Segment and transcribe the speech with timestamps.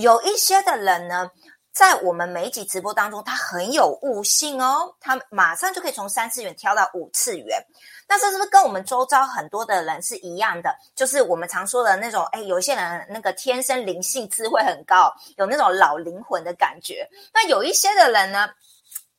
[0.00, 1.30] 有一些的人呢。
[1.72, 7.64] 在我们每一集直播当中，他很有悟性哦，他马上就可以从三次元跳到五次元。
[8.08, 10.76] 那这是不是跟我们周遭很多的人是一样的？
[10.96, 17.08] 就是我们常说的那种，哎，有些人那个天生灵性智慧很高，有那种老灵魂的感觉。
[17.32, 18.50] 那有一些的人呢？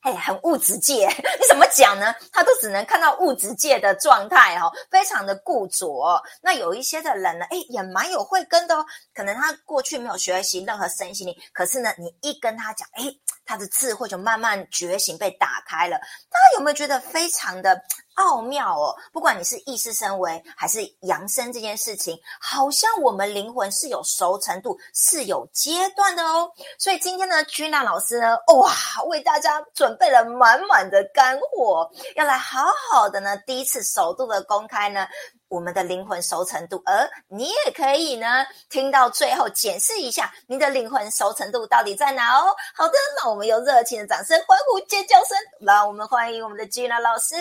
[0.02, 1.06] 哎，很物质界，
[1.40, 2.14] 你怎么讲呢？
[2.32, 6.22] 他都只能看到物质界的状态哦，非常的固着。
[6.40, 8.84] 那有一些的人呢，哎，也蛮有慧根的哦。
[9.14, 13.04] 可能他过去没有学习任何身心灵，可是呢，你一跟他讲，哎，
[13.44, 15.96] 他的智慧就慢慢觉醒，被打开了。
[15.98, 17.80] 大家有没有觉得非常的？
[18.14, 18.94] 奥妙哦！
[19.12, 26.50] 不管你是意识升维还是扬升，这件事情好像我们灵魂是有熟程度、是有阶段的哦。
[26.78, 28.72] 所以今天呢，居娜老师呢，哇，
[29.06, 35.06] 为大家准备了满满的干货，要来好好的呢，第一次首度的公开呢。
[35.52, 38.26] 我们的灵魂熟成度，而你也可以呢，
[38.70, 42.56] 听到最后检视一下你的灵魂熟成度到底在哪哦。
[42.74, 47.34] 好的，那我们用热情的掌声、欢呼、尖叫声，让我们欢迎我们的 Gina 老师。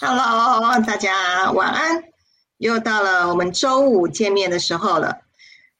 [0.00, 2.02] Hello，大家晚安，
[2.56, 5.18] 又到了我们周五见面的时候了。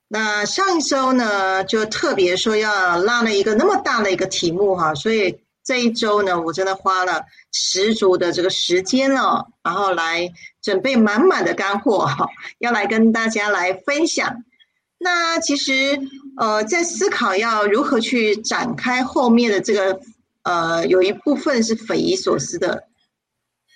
[0.07, 5.44] 那上一周呢，就特别说要拉了一个那么大的一个题目哈，所以。
[5.65, 14.45] 这一周呢，我真的花了十足的这个时间了，然后来准备满满的干货哈，要来跟大家来分享。
[14.99, 15.99] 那其实
[16.37, 20.01] 呃，在思考要如何去展开后面的这个
[20.43, 22.85] 呃，有一部分是匪夷所思的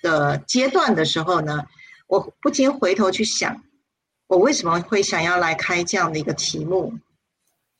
[0.01, 1.65] 的阶段的时候呢，
[2.07, 3.63] 我不禁回头去想，
[4.27, 6.93] 我为什么会想要来开这样的一个题目？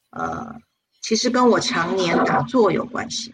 [0.09, 0.55] 呃，
[1.01, 3.33] 其实跟我常年打坐有关系。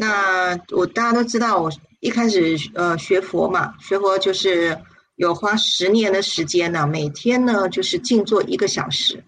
[0.00, 4.78] 那我大家都知道，我一开始呃学佛嘛，学佛就是
[5.16, 9.24] 有花十年的时间呢，每天呢就是静坐一个小时。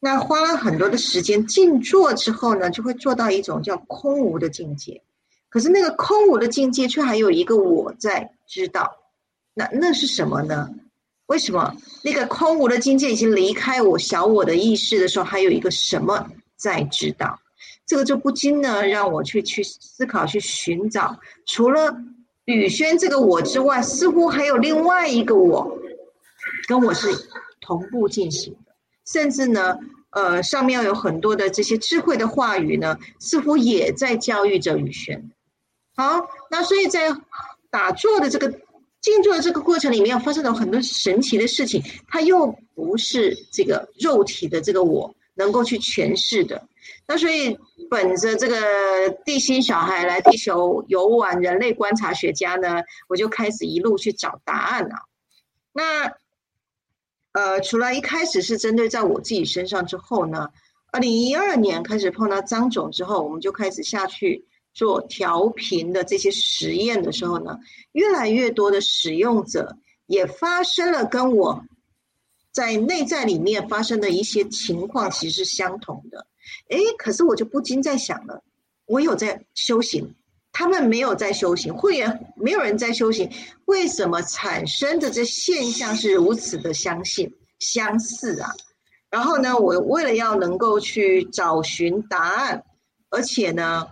[0.00, 5.02] 那花了很多的时间静坐之后呢，就会做到一种叫空无的境界。
[5.50, 8.90] 可是那个空无的境界，却还有一个我在知道。
[9.52, 10.70] 那那是什么呢？
[11.26, 17.38] 为什么那个空无的境界已经离开我小我的意识的时候，还有一个什么在知道？
[17.88, 21.96] 这个就不禁呢，让我去去思考、去寻找，除了
[22.44, 25.78] 宇轩这个我之外，似乎还有另外一个我，
[26.68, 27.08] 跟我是
[27.62, 28.74] 同步进行的。
[29.06, 29.78] 甚至呢，
[30.10, 35.30] 呃，上面有很多的这些智慧的话语呢，似乎也在教育着宇轩。
[35.96, 37.16] 好，那所以在
[37.70, 38.50] 打坐的这个
[39.00, 46.68] 静坐的这个过程里面，发生了很多神奇的事情，它又不是这个肉体的这个我能够去诠释的。
[47.10, 47.58] 那所以，
[47.88, 54.94] 本着这个地心小孩来地球游玩，人类观察学家呢，我就开始一路去找答案了。
[55.72, 56.12] 那
[57.32, 60.50] 呃，除了一开始是针对在我自己身上之后呢，
[60.92, 64.44] 二零一二年开始碰到张总之后，我们就开始下去
[64.74, 67.58] 做调频的这些实验的时候呢，
[67.92, 71.64] 越来越多的使用者也发生了跟我
[72.52, 76.26] 在内在里面发生的一些情况，其实是相同的。
[76.70, 78.42] 哎，可是我就不禁在想了，
[78.86, 80.14] 我有在修行，
[80.52, 83.30] 他们没有在修行，会员没有人在修行，
[83.64, 88.52] 为什么产生的这现象是如此的相信相似啊？
[89.10, 92.64] 然后呢，我为了要能够去找寻答案，
[93.10, 93.88] 而且呢，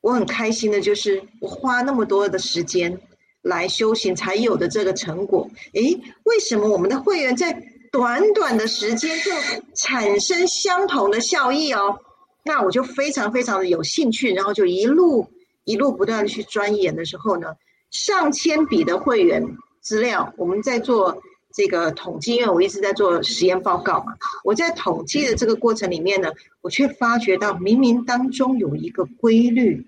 [0.00, 3.00] 我很开心的就是我花那么多的时间
[3.42, 5.48] 来修行才有的这个成果。
[5.74, 5.80] 哎，
[6.24, 7.62] 为什么我们的会员在？
[7.92, 9.30] 短短的时间就
[9.74, 11.98] 产生相同的效益哦，
[12.44, 15.26] 那我就非常非常的有兴趣，然后就一路
[15.64, 17.54] 一路不断的去钻研的时候呢，
[17.90, 19.44] 上千笔的会员
[19.80, 21.20] 资料，我们在做
[21.52, 24.14] 这个统计，因为我一直在做实验报告嘛，
[24.44, 26.30] 我在统计的这个过程里面呢，
[26.60, 29.84] 我却发觉到明明当中有一个规律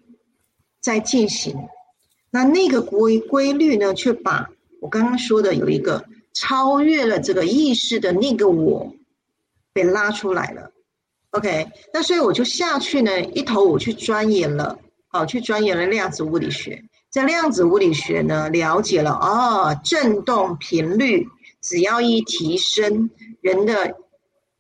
[0.81, 1.55] 在进行，
[2.31, 6.05] 那那个规规律呢，却把我刚刚说的有一个。
[6.33, 8.95] 超越了这个意识的那个我，
[9.73, 10.73] 被拉出来了。
[11.31, 14.79] OK，那所以我就下去呢，一头我去钻研了，
[15.09, 16.85] 好，去钻研了量子物理学。
[17.11, 21.27] 在量子物理学呢，了解了哦，振动频率
[21.61, 23.11] 只要一提升，
[23.41, 23.97] 人的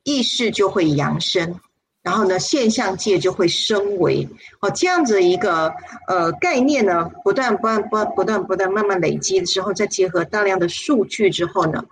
[0.03, 1.61] 意识就会扬升。
[2.03, 4.29] 然后呢，现象界就会升维
[4.61, 5.73] 哦，这样子一个
[6.09, 11.85] 呃概念呢，不断不断不不断不断慢慢累积之后，再结合大量的数据之后呢，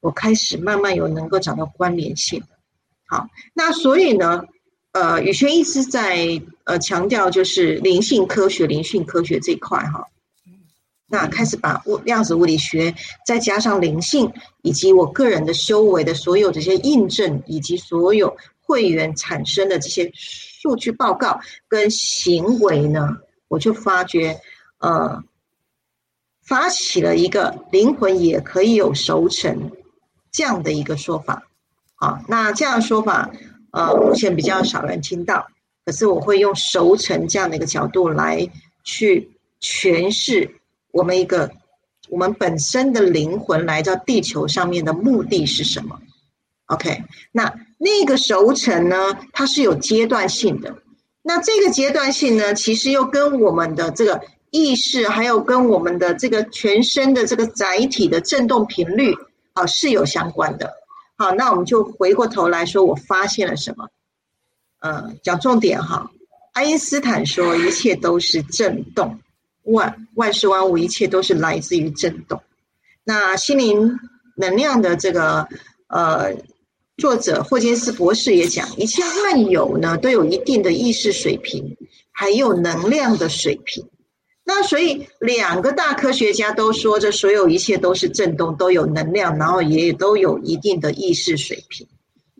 [0.00, 2.42] 我开始慢慢有能够找到关联性。
[3.06, 4.44] 好，那所以呢，
[4.92, 10.06] 呃，宇轩一直在呃强调就是灵性科学、灵性科学这一块哈。
[11.10, 12.94] 那开始把物量子物理学
[13.26, 14.30] 再加上灵性，
[14.62, 18.36] 以及我个人的修为的所有这些印证，以及所有
[18.68, 23.16] 会员产生的这些数据报告跟行为呢，
[23.48, 24.38] 我就发觉，
[24.76, 25.24] 呃，
[26.44, 29.72] 发起了一个灵魂也可以有熟成
[30.30, 31.48] 这样的一个说法。
[31.94, 33.30] 好，那这样说法，
[33.72, 35.48] 呃，目前比较少人听到，
[35.86, 38.46] 可是我会用熟成这样的一个角度来
[38.84, 39.30] 去
[39.62, 40.60] 诠释。
[40.90, 41.50] 我们一个，
[42.10, 45.98] 我们本身的灵魂来到地球上面的目的是什么
[46.66, 50.76] ？OK，那那个熟成呢，它是有阶段性的。
[51.22, 54.20] 那这个阶段性呢，其实又跟我们的这个
[54.50, 59.14] 意识，还有跟我们的这个全身的这个载体的振动频率
[59.52, 60.72] 啊是有相关的。
[61.16, 63.88] 好，那我们就回过头来说，我发现了什么？
[64.80, 66.10] 嗯，讲重点哈。
[66.52, 69.20] 爱因斯坦说，一切都是振动。
[69.64, 72.40] 万万事万物，一切都是来自于震动。
[73.04, 73.98] 那心灵
[74.36, 75.46] 能量的这个
[75.88, 76.34] 呃
[76.98, 81.76] 作者霍金斯博士也讲，一切万有呢都有一定的意识水平，
[82.12, 83.88] 还有能量的水平。
[84.44, 91.86] 那所以两个大科学家都说，这所有一切都是震动，都有能量，然后也都有一定的意识水平。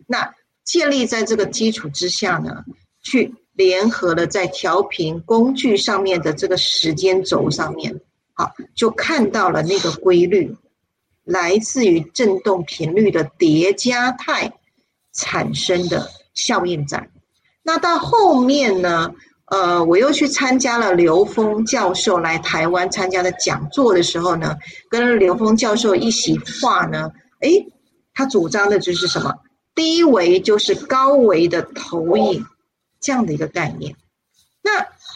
[0.05, 2.63] 那建立在这个基础之下呢，
[3.01, 3.33] 去。
[3.55, 7.99] 联合了在调频工具上面的这个时间轴上面，
[8.31, 10.55] 好，就看到了那个规律，
[11.29, 14.51] 来自于振动频率的叠加态
[15.13, 17.09] 产生的效应在。
[17.61, 19.11] 那到后面呢，
[19.45, 24.57] 呃，我又去参加了刘峰教授来台湾参加的讲座的时候呢，
[24.89, 27.11] 跟刘峰教授一席话呢，
[27.41, 27.67] 诶，
[28.13, 29.33] 他主张的就是什么？
[29.75, 32.45] 低维就是高维的投影。
[33.01, 33.95] 这样的一个概念，
[34.61, 34.71] 那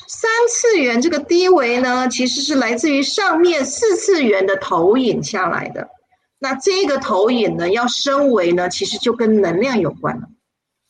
[0.08, 5.90] 三次元这个低维呢，其实是来自于上面四次元的投影下来的。
[6.44, 10.28] 那这个投影呢，要升维呢，其实就跟能量有关了。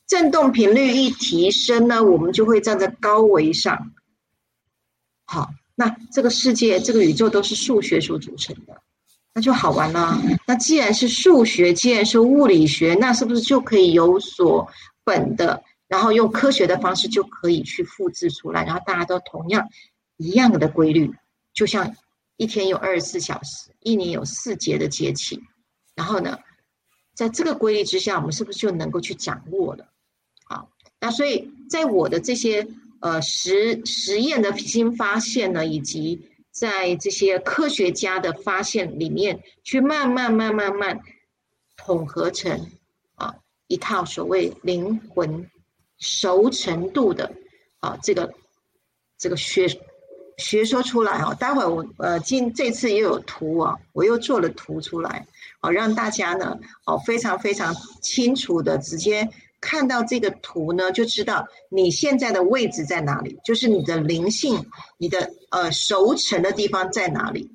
[0.08, 3.94] 振动频率一提升呢，我们就会站在高维上。
[5.26, 8.82] 好，那这个世界、这个宇宙都是数学所组成的，
[9.32, 10.20] 那就好玩了。
[10.48, 14.68] 那既然是数学，既然是物理学，那是不是就可以有所
[15.04, 15.64] 本的？
[15.88, 19.70] 然后用科学的方式就可以去复制出来，然后大家都同样
[20.18, 21.14] 一样的规律，
[21.54, 21.96] 就像
[22.38, 25.42] 一天有二十四小时，一年有四节的节气，
[25.96, 26.40] 然后呢，
[27.14, 29.92] 在这个规律之下，我们是不是就能够去掌握了？
[30.46, 30.68] 啊，
[31.00, 32.68] 那所以在我的这些
[33.00, 41.02] 呃实实验的新发现呢，以及在这些科学家的发现里面，去慢慢慢慢慢
[41.78, 42.70] 统合成
[43.16, 43.36] 啊
[43.68, 45.50] 一套所谓灵魂。
[46.00, 47.32] 熟程度的
[47.80, 48.34] 啊，这个
[49.18, 49.70] 这个学
[50.38, 55.28] 学说出来哦，待会我呃今这次也有图啊，我又做了图出来，
[55.60, 59.30] 好让大家呢哦非常非常清楚的直接
[59.62, 64.66] 看到这个图呢，就知道你现在的位置在哪里，就是你的灵性，
[64.98, 67.52] 你的呃熟成的地方在哪里。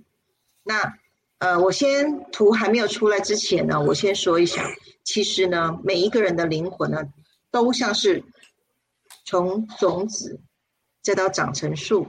[0.62, 0.94] 那
[1.38, 4.64] 呃，我先图还没有出来之前呢，我先说一下，
[5.04, 7.02] 其实呢，每一个人的灵魂呢，
[7.50, 8.24] 都像是。
[9.24, 10.40] 从种子，
[11.02, 12.06] 再到长成树，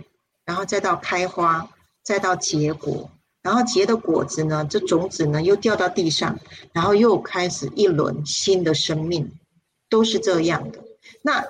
[0.49, 1.69] 然后再到开花，
[2.01, 3.11] 再到结果，
[3.43, 6.39] 然后结的果子呢，这种子呢又掉到地上，
[6.73, 9.31] 然后又开始一轮新的生命，
[9.91, 10.83] 都是这样的。
[11.21, 11.45] 那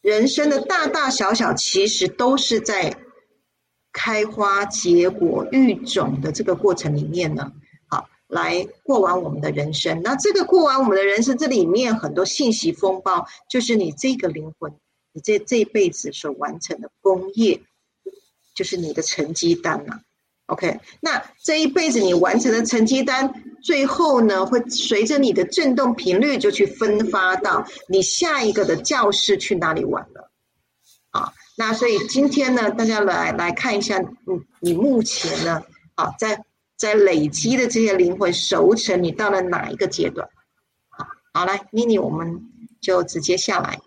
[0.00, 2.96] 人生的大大小小，其实都是在
[3.92, 7.52] 开花、结果、育种的这个过程里面呢。
[7.88, 14.72] 好来过完我们的人生，那这个过完我们的人生，这里面很多信息风暴，就是你这个灵魂，
[15.12, 17.62] 你这这一辈子所完成的功业，
[18.56, 20.00] 就是你的成绩单呐。
[20.46, 23.32] OK，那这一辈子你完成的成绩单，
[23.62, 30.32] 最后呢，会随着你的振动频率，就去分发到你下一个的教室去哪里玩了。
[31.10, 35.62] 啊，那所以今天呢，大家来来看一下，你你目前呢，
[35.94, 36.42] 啊，在。
[36.78, 40.28] 在累积的这些灵魂熟成，你到了哪一个阶段？
[40.90, 42.38] 好，好来妮妮我们
[42.82, 43.80] 就直接下来。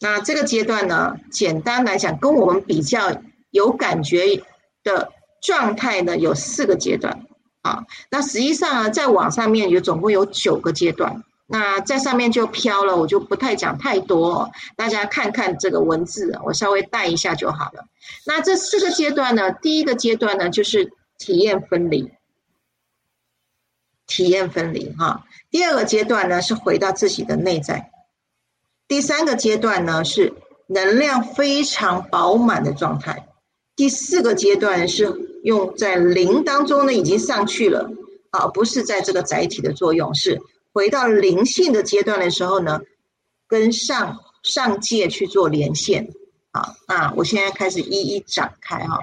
[0.00, 4.42] 那这个阶段呢，简单来讲，跟我们比较有感觉
[4.82, 5.12] 的
[5.42, 7.26] 状态呢，有四个阶段。
[7.62, 11.24] 啊，那实际上啊，在网上面有总共有九个阶段。
[11.46, 17.86] 那在上面就飘了，我就不太讲太多，大家看看这个文字，我稍微带一下就好了。
[18.26, 20.92] 那这四个阶段呢，第一个阶段呢，就是。
[21.18, 22.12] 体验分离，
[24.06, 25.24] 体验分离哈。
[25.50, 27.90] 第二个阶段呢是回到自己的内在，
[28.88, 30.32] 第三个阶段呢是
[30.68, 33.28] 能量非常饱满的状态，
[33.74, 37.90] 第四个阶段是用在灵当中呢，已经上去了
[38.30, 40.40] 啊，不是在这个载体的作用，是
[40.72, 42.80] 回到灵性的阶段的时候呢，
[43.48, 46.08] 跟上上界去做连线
[46.52, 46.74] 啊。
[46.86, 49.00] 那我现在开始一一展开哈。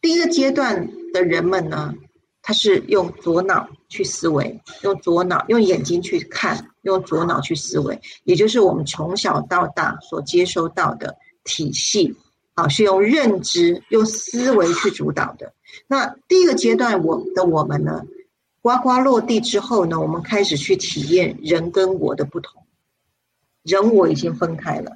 [0.00, 1.94] 第一个阶段的人们呢，
[2.42, 11.14] 他是用左脑去思维，用左脑用眼睛去看，用左脑去思维，也就是我们从小到大所接收到的
[11.44, 12.16] 体系。
[12.54, 15.52] 啊，是用认知、用思维去主导的。
[15.88, 18.02] 那第一个阶段，我的我们呢，
[18.62, 22.62] 呱呱落地之后呢，我们开始去体验人跟我的不同。
[23.62, 24.90] 人我已经分开了。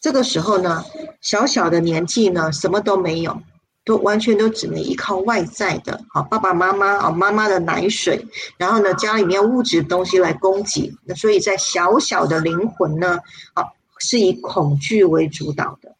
[0.00, 0.86] 这个时候呢，
[1.20, 3.42] 小小的年纪呢，什么都没有，
[3.86, 8.26] 都完全都只能依靠外在的，好爸爸妈妈啊，妈妈的奶水，
[8.58, 10.92] 然后呢，家里面物质东西来供给。
[11.04, 13.20] 那所以在小小的灵魂呢，
[13.54, 13.64] 啊，
[13.98, 15.94] 是以恐惧为主导的。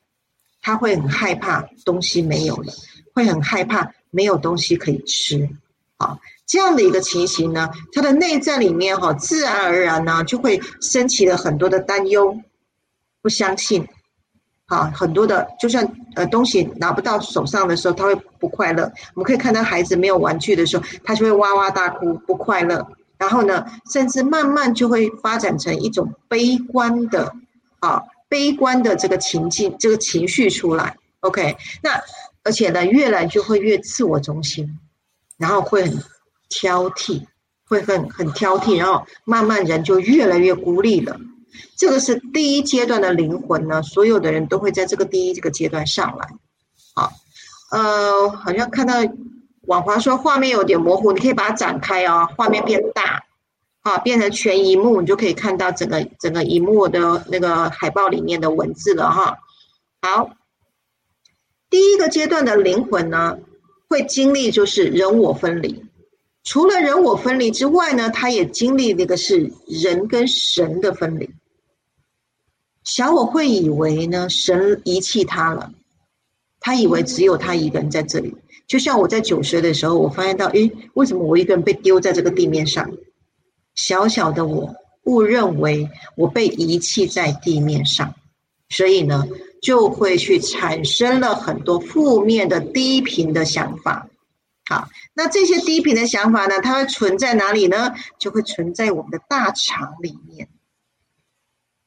[0.60, 2.72] 他会很害怕东西没有了，
[3.14, 5.48] 会很害怕没有东西可以吃，
[5.96, 12.36] 啊，这样的一个情形呢，他的内在里面哈，自然而然呢就会升起了很多的担忧，
[13.22, 13.86] 不相信，
[14.64, 18.90] 啊，很多的，就算呃东西拿不到手上的时候，他会不快乐。
[19.14, 22.84] 我们可以看到孩子没有玩具的时候，他就会哇哇大哭，不快乐。
[23.16, 27.32] 然后呢，甚至慢慢就会发展成一种悲观的，
[27.78, 28.02] 啊。
[28.28, 31.92] 悲观的这个情境，这个情绪出来，OK，那
[32.42, 34.80] 而且呢，越来就会越自我中心，
[35.38, 36.02] 然后会很
[36.48, 37.22] 挑剔，
[37.68, 41.16] 会很很挑剔，然后慢慢人就越来越孤立了。
[41.76, 46.28] 这个是第一阶段的灵魂呢，所有的人都会在这个第一这个阶段上来。
[46.94, 47.12] 好，
[47.70, 48.94] 呃，好像看到
[49.62, 53.24] 网华说画面有点模糊，你可以把它展开哦，画面变大。
[53.82, 59.38] 啊，变成全荧幕，你就可以看到整个整个荧幕的那个海报里面的文字了哈。
[60.02, 60.30] 好，
[61.70, 63.38] 第一个阶段的灵魂呢，
[63.88, 65.84] 会经历就是人我分离。
[66.42, 71.30] 除了人我分离之外呢，他也经历那个是人跟神的分离。
[72.86, 75.72] 小我会以为呢，神遗弃他了，
[76.60, 78.34] 他以为只有他一个人在这里。
[78.68, 82.90] 就像我在九岁的时候，我发现到，诶，为什么我一个人被丢在这个地面上？
[83.74, 88.14] 小小的我误认为我被遗弃在地面上，
[88.68, 89.26] 所以呢，
[89.60, 94.08] 就会去产生了很多负面的低频的想法。
[94.68, 97.94] 好，那这些低频的想法呢，它会存在哪里呢？
[98.20, 100.48] 就会存在我们的大肠里面。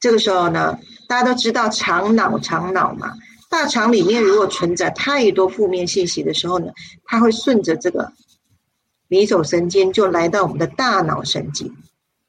[0.00, 0.76] 这个时候呢，
[1.06, 3.14] 大家都知道肠脑肠脑嘛，
[3.48, 6.72] 大肠里面如果存在太多负面信息的时候呢，
[7.04, 8.12] 它会顺着这个。
[9.12, 11.76] 迷走神经就来到我们的大脑神经，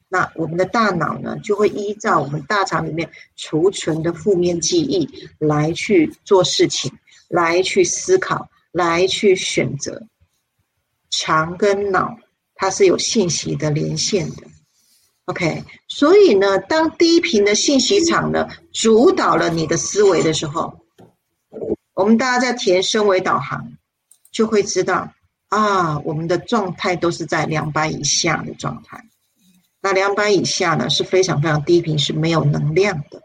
[0.08, 6.90] 那我们的大脑呢，就会依照我们大肠里面储存的负面记忆来去做事情，
[7.28, 10.02] 来去思考，来去选择。
[11.10, 12.16] 肠跟脑
[12.56, 14.42] 它是有信息的连线的
[15.26, 15.64] ，OK。
[15.88, 20.78] 所以呢，当低频的信息场呢主导了你的思维的时候，
[21.94, 23.72] 我们大家在填升维导航，
[24.30, 25.12] 就会知道。
[25.48, 29.04] 啊，我们的状态都是在两百以下的状态。
[29.82, 33.20] 那两百以下呢，是非常非常低频，是没有能量的。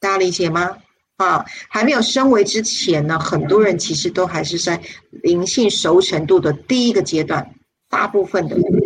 [0.00, 0.78] 大家理解吗？
[1.18, 7.54] 啊，还没有升维之前呢，很多人其实都还是在灵性熟成度的第一个阶段。
[7.88, 8.85] 大部分的人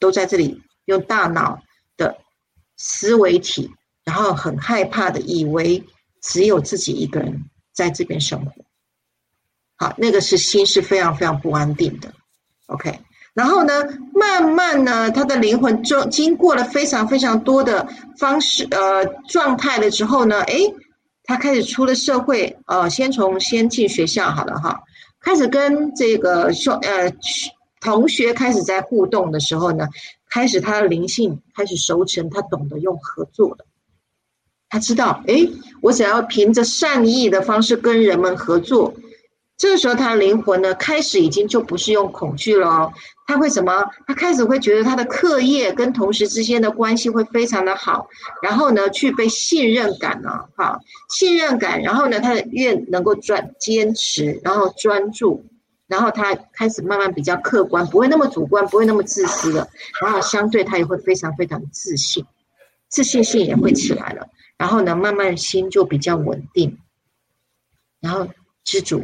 [0.00, 1.62] 都在这里用大脑
[1.96, 2.16] 的
[2.76, 3.70] 思维体，
[4.04, 5.84] 然后很害怕的以为
[6.20, 8.52] 只有自己一个人在这边生活。
[9.76, 12.12] 好，那个是心是非常非常不安定的
[12.66, 12.98] ，OK。
[13.32, 13.72] 然后呢，
[14.12, 17.88] 慢慢呢，他的灵魂中经过了非常非常多的
[18.18, 20.74] 方式呃状态了之后呢，诶，
[21.22, 24.82] 他开始出了社会，呃，先从先进学校好了哈，
[25.20, 27.10] 开始跟这个说呃
[27.80, 29.88] 同学开始在互动的时候呢，
[30.28, 33.64] 开始他的灵性开始熟成，他懂得用合作了，
[34.68, 38.94] 他知道，诶，我只要凭着善意的方式跟人们合作。
[39.56, 42.90] 这个时候，他的灵魂呢，开始已经就不是用恐惧了，
[43.26, 43.84] 他会什么？
[44.06, 48.08] 他开始会觉得他的课业跟同事之间的关系会非常的好，
[48.42, 50.78] 然后呢，具备信任感呢，哈，
[51.10, 55.44] 信任感，然后呢，他越能够专坚持，然后专注，
[55.90, 59.68] 然后他开始慢慢比较客观，不会那么主观，不会那么自私了，
[60.00, 62.24] 然后相对他也会非常非常自信，
[62.88, 66.78] 自信心也会起来了，然后呢，慢慢心就比较稳定，
[68.00, 68.28] 然后
[68.62, 69.02] 知足。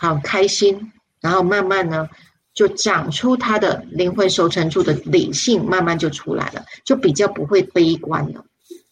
[0.00, 2.08] 好开心，然后慢慢呢，
[2.54, 8.44] 就长出他的灵魂收成处的理性，慢慢就出来了，就比较不会悲观了。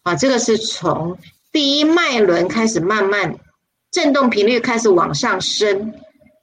[0.02, 1.16] 啊，这个是从
[1.52, 3.38] 第一脉轮开始慢慢
[3.92, 5.94] 振动频率开始往上升，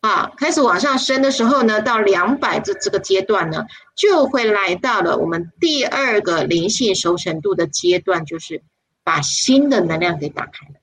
[0.04, 8.62] 啊，开始往上升的时候呢，到两百这这个阶段呢，就会来到了我们第二个灵性熟成度的阶段，就是
[9.06, 10.76] 把新的能量给打开了。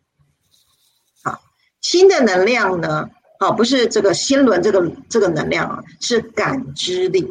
[1.23, 1.39] 好，
[1.83, 7.29] 新的能量呢，好，不是这个心轮这个这个能量啊，是感知力。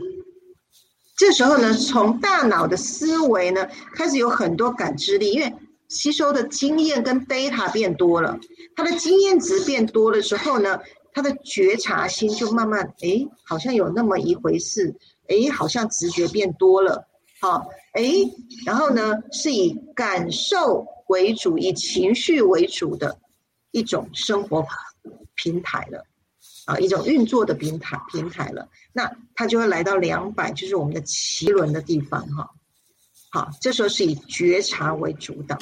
[1.17, 5.51] 这时候呢，从大脑的思维呢，开始有很多感知力，因为
[5.87, 8.37] 吸收的经验跟 data 变多了，
[8.75, 10.79] 它的经验值变多了之后呢，
[11.13, 14.95] 他的觉察心就慢慢，哎，好像有那么一回事，
[15.27, 17.07] 哎，好像直觉变多了，
[17.39, 18.03] 好，哎，
[18.65, 23.19] 然后呢，是以感受为主，以情绪为主的
[23.71, 24.65] 一种生活
[25.35, 26.05] 平台了。
[26.65, 32.47] 啊，一种运作的平台平台了，那它就会来到两百，就是我们的脐轮的地方哈。
[33.31, 35.57] 好，这时候是以觉察为主导，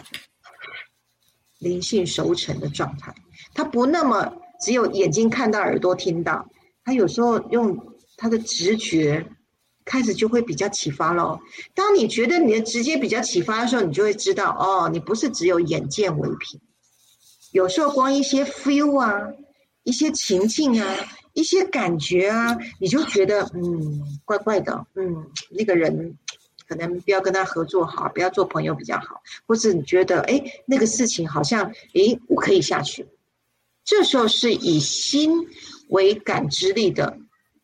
[1.60, 3.16] 灵性熟成的状态，
[3.54, 6.50] 它不那么只有眼睛看到、耳朵听到，
[6.84, 7.78] 他有时候用
[8.16, 9.26] 他的直觉
[9.86, 11.40] 开始就会比较启发喽。
[11.74, 16.60] 当你觉得你的直接比较启发的时候，你就会知道哦，你不是只有眼见为凭，
[17.52, 19.34] 有时候光一些 feel 啊。
[19.84, 20.98] 一些情境啊，
[21.32, 26.18] 一些感觉啊，你就觉得嗯，怪怪的，嗯，那个人
[26.68, 33.08] 可能不要跟他合作好，不要做朋友比较好，或是你觉得哎，那个事情好像哎，我可以下去。
[33.88, 35.32] 这时候是以心
[35.88, 37.18] 为感知力的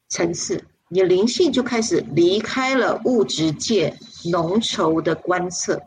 [0.07, 3.93] 层次，你灵性就开始离开了物质界
[4.31, 5.81] 浓稠的观测。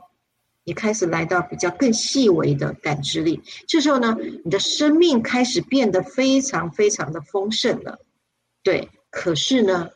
[0.63, 4.15] 你开始来到比较更细微的感知力，这时候呢，
[4.45, 7.99] 你的生命开始变得非常非常的丰盛了，
[8.63, 8.91] 对。
[9.09, 9.89] 可是呢，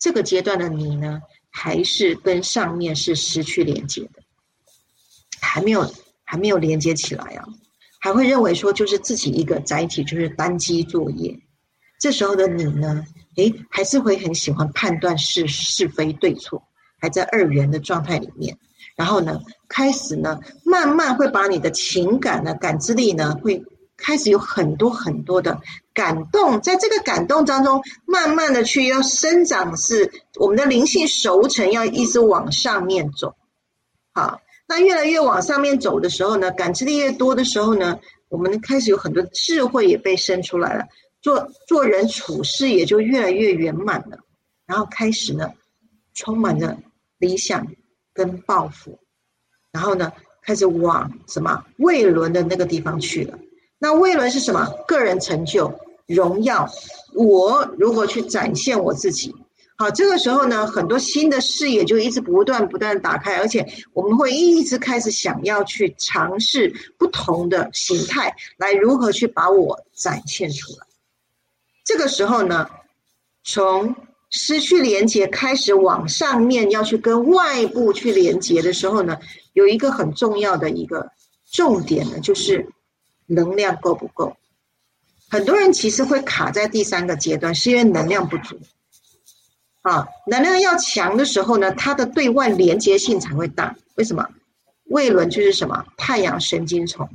[0.00, 4.22] 这个阶段的你呢，还是跟上面是失去连接的，
[5.40, 7.46] 还没有还没有连接起来啊，
[8.00, 11.38] 还会认为说就是自己一个载体，就是单机作业。
[12.00, 13.04] 这时候的你呢，
[13.36, 16.62] 诶，还是会很喜欢判断是是非对错，
[16.98, 18.58] 还在二元的状态里面。
[18.96, 19.38] 然后呢，
[19.68, 23.62] 开始呢，慢慢会把你的情感呢、感知力呢，会
[23.98, 25.60] 开始有很多很多的
[25.92, 33.34] 感动，在这个感动当中，慢慢的去要生长，是我们的灵性熟成，要一直往上面走。
[34.12, 40.86] 好，那越来越往上面走的时候呢，感知力越多的时候呢，我们开始有很多智慧也被生出来了，
[41.20, 44.20] 做做人处事也就越来越圆满了，
[44.66, 45.52] 然后开始呢，
[46.14, 46.78] 充满着
[47.18, 47.66] 理想。
[48.12, 48.98] 跟抱负，
[49.72, 53.38] 然后呢，开始往什么魏伦的那个地方去了。
[53.78, 54.66] 那魏伦是什么？
[54.86, 55.72] 个人成就、
[56.06, 56.68] 荣耀。
[57.14, 59.34] 我如何去展现我自己？
[59.80, 70.86] 好，这个时候呢，很多新的视野就一直不断不断打开，而且我们会一直开始想要去尝试不同的形态，来如何去把我展现出来。
[71.82, 72.68] 这个时候呢，
[73.42, 73.96] 从
[74.28, 79.16] 失去连接，开始往上面要去跟外部去连接的时候呢，
[79.54, 81.10] 有一个很重要的一个
[81.50, 82.68] 重点呢，就是
[83.24, 84.36] 能量够不够。
[85.30, 88.60] 很多人其实会卡在第三个阶段，是因为能量不足。
[89.82, 93.76] 啊，能量要强的时候呢，它的对外连接性才会大。
[93.96, 94.28] 为什么？
[94.84, 95.86] 胃轮就是什么？
[95.96, 97.08] 太阳神经丛。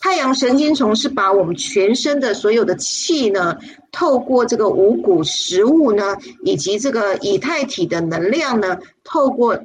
[0.00, 3.58] 太阳神经丛是把我们全身的所有的气呢，
[3.90, 9.60] 透过这个五谷食物呢，以及这个以太体的能量呢，透过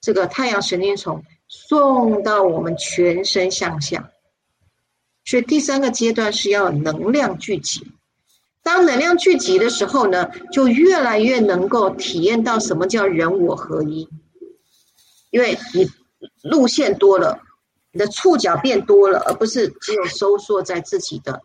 [0.00, 4.10] 这个太阳神经丛送到我们全身向下。
[5.24, 7.86] 所以第三个阶段是要能量聚集。
[8.64, 14.08] 当能量聚集的时候呢，就越来越能够体验到什么叫人我合一，
[15.30, 15.88] 因为你
[16.42, 17.38] 路线多了。
[17.92, 21.42] 你的触角变多了，而不是只有收缩在自己的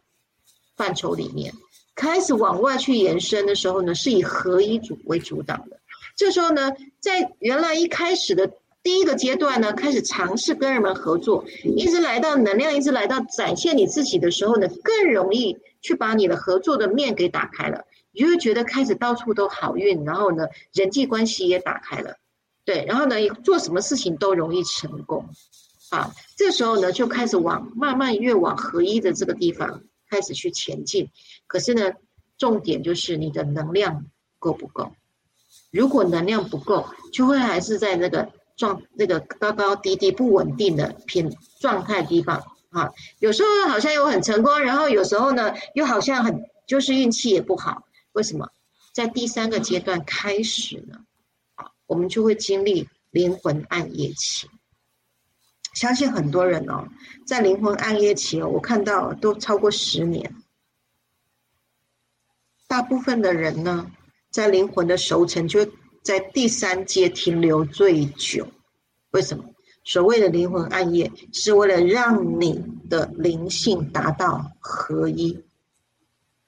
[0.75, 1.53] 范畴里面，
[1.93, 5.79] 开始往外去延伸的时候呢，是以合一主为主导的。
[6.15, 22.15] 这时候呢，在原来一开始的第一个阶段呢，开始尝试跟人们合作，一直来到能量，一直来到展现你自己的时候呢，更容易去把你的合作的面给打开了，你就会觉得开始到处都好运，然后呢，人际关系也打开了，
[22.63, 25.25] 对，然后呢，做什么事情都容易成功。
[25.89, 31.09] 啊，这时候呢，就开始往慢慢越往合一的这个地方开始去前进。
[31.47, 31.93] 可是呢，
[32.37, 34.05] 重点就是你的能量
[34.37, 34.91] 够不够。
[35.71, 42.91] 如果能量不够，就会还是在那个状那个高高低低不稳定的偏状态地方啊。
[43.19, 47.83] 有时候好像又很成功，然后有时候呢，又好像很就是运气也不好。
[48.11, 48.49] 为什么？
[48.93, 50.99] 在第三个阶段开始呢？
[51.55, 54.49] 啊，我们就会经历灵魂暗夜期。
[55.73, 56.89] 相信很多人哦，
[57.25, 60.35] 在灵魂暗夜期哦，我看到都超过十年。
[62.67, 63.89] 大部分的人呢，
[64.31, 65.65] 在灵魂的熟成就
[66.03, 68.47] 在第三阶停留最久。
[69.11, 69.43] 为什么？
[69.85, 75.43] 所谓的灵魂暗夜，是为了让你的灵性达到合一。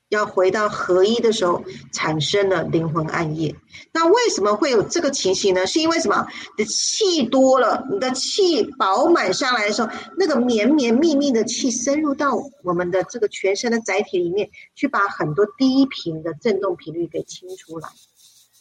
[0.09, 3.55] 要回到合一的时候，产生了灵魂暗夜。
[3.93, 5.65] 那为什么会有这个情形呢？
[5.65, 6.27] 是因为什么？
[6.57, 17.87] 你的气多了，你的气饱满上来的时候，那个绵绵密密的气深入到我们的这个全身的载体里面，去把很多低频的振动频率给清出来。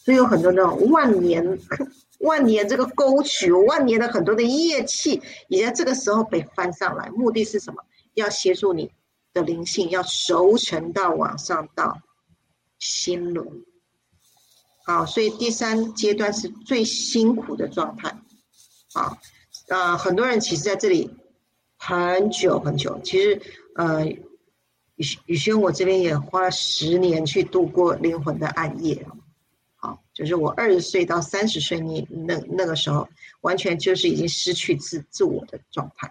[0.04, 1.58] 所以有很多那种万年、
[2.20, 7.08] 万年这个沟渠，万年的很多的业气，也在这个时候被翻上来。
[7.10, 7.82] 目的是什么？
[8.14, 8.90] 要协助你。
[9.32, 12.00] 的灵性要熟成到往上到
[12.80, 13.46] 心轮，
[14.84, 18.08] 好，所以第三阶段是最辛苦的状态，
[18.92, 19.16] 啊，
[19.68, 21.08] 呃，很多人其实在这里
[21.76, 23.40] 很久很久，其实
[23.76, 29.06] 呃，宇宇轩我这边也花了十年去度过灵魂的暗夜，
[30.12, 33.08] 就是我二十岁到三十岁那那那个时候，
[33.42, 36.08] 完全就是已经失去自自我的状态，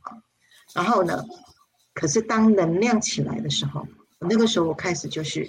[0.00, 0.16] 啊，
[0.74, 1.24] 然后呢？
[1.94, 3.86] 可是当能量起来的时候，
[4.18, 5.46] 那个时候我开始就是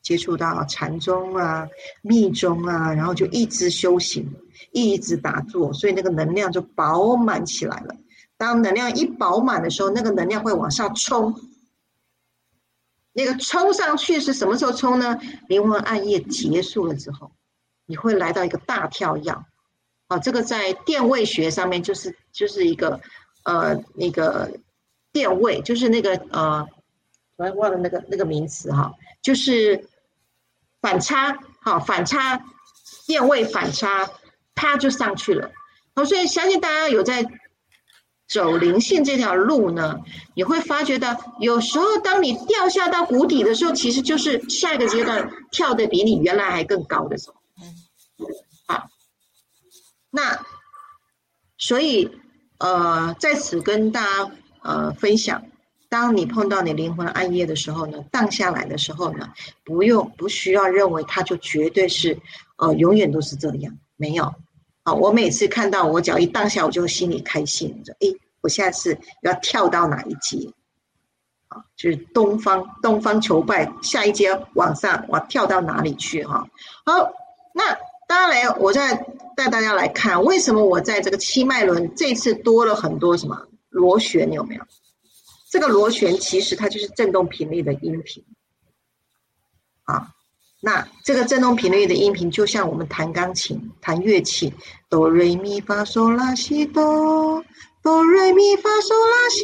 [0.00, 1.68] 接触到禅宗啊、
[2.00, 4.26] 密宗啊，然后就一直修行，
[4.72, 7.94] 一直打坐，所以那个能量就饱满起来了。
[8.38, 11.34] 当能量一饱满的时候，那个能量会往上冲。
[13.14, 15.18] 那个冲上去是什么时候冲呢？
[15.48, 17.32] 灵魂暗夜结束了之后，
[17.86, 19.32] 你会来到一个大跳跃。
[20.08, 23.00] 啊，这个在电位学上面就是就是一个
[23.44, 24.50] 呃那个。
[25.14, 26.66] 电位就是那个呃，
[27.36, 29.88] 突然忘了那个那个名词哈，就是
[30.80, 32.44] 反差，好反差，
[33.06, 34.10] 电位反差，
[34.56, 35.52] 啪就上去了。
[35.94, 37.24] 好，所以相信大家有在
[38.34, 40.00] 走灵性这条路呢，
[40.34, 47.36] 你会发觉到，有时候当你掉下到谷底的时候，其实就是下一个阶段跳的比你原来还更高的时候。
[48.66, 48.88] 好，
[50.10, 50.44] 那
[51.58, 52.10] 所以
[52.58, 54.32] 呃，在此跟大家。
[54.66, 55.44] 呃，分享。
[55.90, 59.30] 当你碰到你灵魂暗夜的时候呢，荡下来的时候呢，
[59.62, 62.18] 不用不需要认为它就绝对是，
[62.56, 63.76] 呃，永远都是这样。
[63.98, 64.34] 没有，
[64.84, 68.08] 啊，我每次看到我脚一荡下，我就心里开心，说，哎，
[68.44, 70.52] 我下次要跳到哪一阶？
[71.48, 76.22] 啊，就是东方东方求败，下一阶往上，我跳到哪里去？
[76.24, 76.46] 哈，
[76.84, 77.10] 好，
[77.54, 77.74] 那
[78.06, 78.94] 当然来，我再
[79.34, 83.48] 带大家来看，为什么我在这个七脉轮这次多了很多什么？
[83.70, 84.62] 螺旋有没有？
[85.50, 88.22] 这个螺旋其实它就是振动频率的音频
[89.84, 90.10] 啊。
[90.60, 94.54] 那这个振动频率的音频，就像我们弹钢琴、弹乐器，
[94.88, 97.44] 哆瑞咪发嗦拉西哆，
[97.84, 99.42] 哆瑞咪发嗦拉西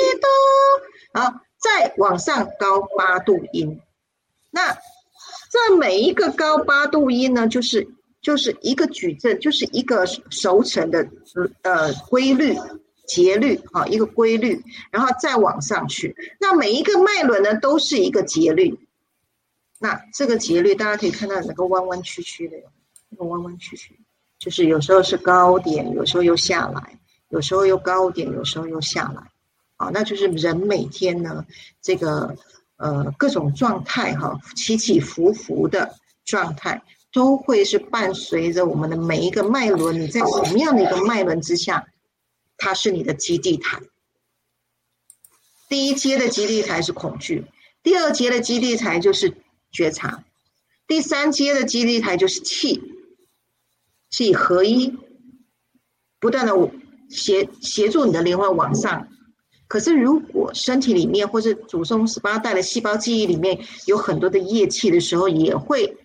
[1.15, 3.81] 哆，好，再往上高八度音。
[4.51, 4.77] 那
[5.51, 7.87] 这每一个高八度音呢，就是
[8.21, 11.09] 就是一个矩阵，就是一个熟成的
[11.63, 12.57] 呃规律。
[13.07, 16.15] 节律啊，一个规律，然后再往上去。
[16.39, 18.79] 那每一个脉轮呢，都是一个节律。
[19.81, 22.57] 那这个节律，大家可以看到那个弯弯曲曲的，
[23.09, 23.99] 那个弯弯曲曲，
[24.39, 27.00] 就是有时候是高点，有时候又下来，
[27.31, 29.23] 有时候又高点，有时候又下来。
[29.77, 31.47] 啊，那就是人每天呢，
[31.81, 32.37] 这个
[32.77, 35.95] 呃各种状态哈，起起伏伏的
[36.27, 39.99] 状态，都会是伴随着我们的每一个脉轮。
[39.99, 41.87] 你在什么样的一个脉轮之下？
[42.63, 43.81] 它是你的基地台，
[45.71, 47.47] 第一阶的基地台是恐惧，
[47.83, 49.35] 第二阶的基地台就是
[49.73, 50.25] 觉察，
[50.87, 52.83] 第三阶的基地台就是气，
[54.11, 54.95] 气合一，
[56.19, 56.55] 不断的
[57.11, 59.09] 协协助你的灵魂往上。
[59.69, 65.97] 可是如果身体里面或是祖宗十八代的细胞记忆里面有很多的业气的时候，也会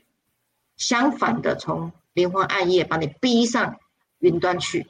[0.78, 3.78] 相反的从灵魂暗夜把你逼上
[4.20, 4.88] 云端去。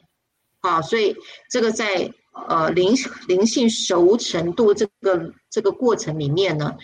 [0.60, 1.16] 啊，所以
[1.48, 2.12] 这个在
[2.48, 2.94] 呃灵
[3.28, 6.76] 灵性熟成度这个这个过程里面呢，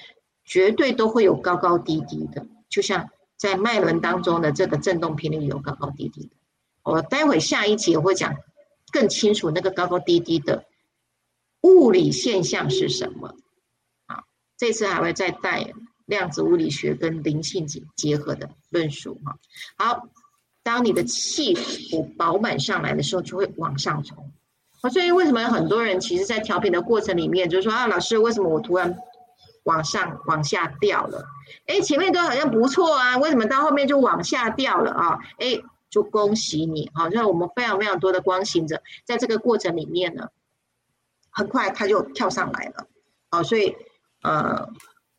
[0.44, 6.30] 绝对都会有高高低低的，就像在脉轮当中的这个振动频率有高高低低的。
[6.84, 8.34] 我待会下一节会讲
[8.92, 10.64] 更清楚那个高高低低的
[11.62, 13.34] 物理现象是什么。
[14.06, 14.22] 啊，
[14.56, 15.72] 这次还会再带
[16.06, 19.36] 量子物理学跟灵性结结合的论述哈。
[19.76, 20.08] 好。
[20.64, 21.56] 当你的气
[21.90, 24.30] 补饱满上来的时候，就会往上冲。
[24.92, 28.96] 所以为什么很多人其实，在调频的过程里面，就是说啊，老师，为什么我突然
[29.64, 31.26] 往上往下掉了？
[31.66, 35.18] 哎，前面都好像不错啊，为什么到后面就往下掉了啊？
[35.40, 35.60] 哎，
[35.92, 40.30] 就恭喜你好，让我们非常非常多的光行者，在这个过程里面呢，
[41.28, 42.86] 很快他就跳上来了，
[43.30, 43.76] 好，所以
[44.22, 44.70] 呃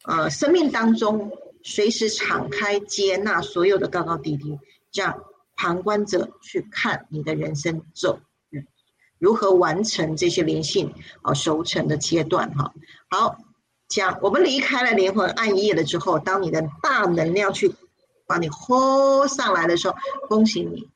[0.03, 1.31] 呃，生命当中
[1.61, 4.57] 随时敞开接纳所有的高高低低，
[4.91, 5.23] 让
[5.55, 8.19] 旁观者去看你的人生走
[9.19, 12.73] 如何完成这些灵性啊熟成的阶段哈。
[13.11, 13.37] 好，
[13.87, 17.75] 讲我们离开了灵魂暗夜了之后，当你的大能量去。
[18.25, 19.95] 把你呼上来的时候，
[20.27, 20.89] 恭喜你，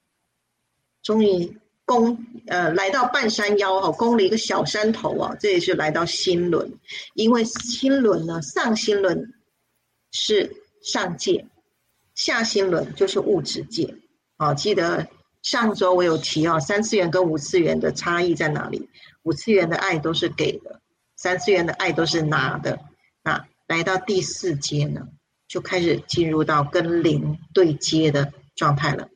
[1.01, 6.73] 终于攻呃来到半山腰哈，攻了一个小山头啊，这也是来到心轮，
[7.13, 9.33] 因为心轮呢，上心轮
[10.11, 11.45] 是上界，
[12.15, 13.95] 下心轮就是物质界
[14.37, 14.53] 啊。
[14.53, 15.07] 记得
[15.43, 18.89] 上周我有提啊，三次元跟五次元的差异在哪里？
[19.23, 20.81] 五次元的爱都是给的，
[21.15, 22.79] 三次元的爱都是拿的。
[23.23, 25.07] 那来到第四阶呢？
[25.47, 29.10] 就开始进入到跟零对接的状态了。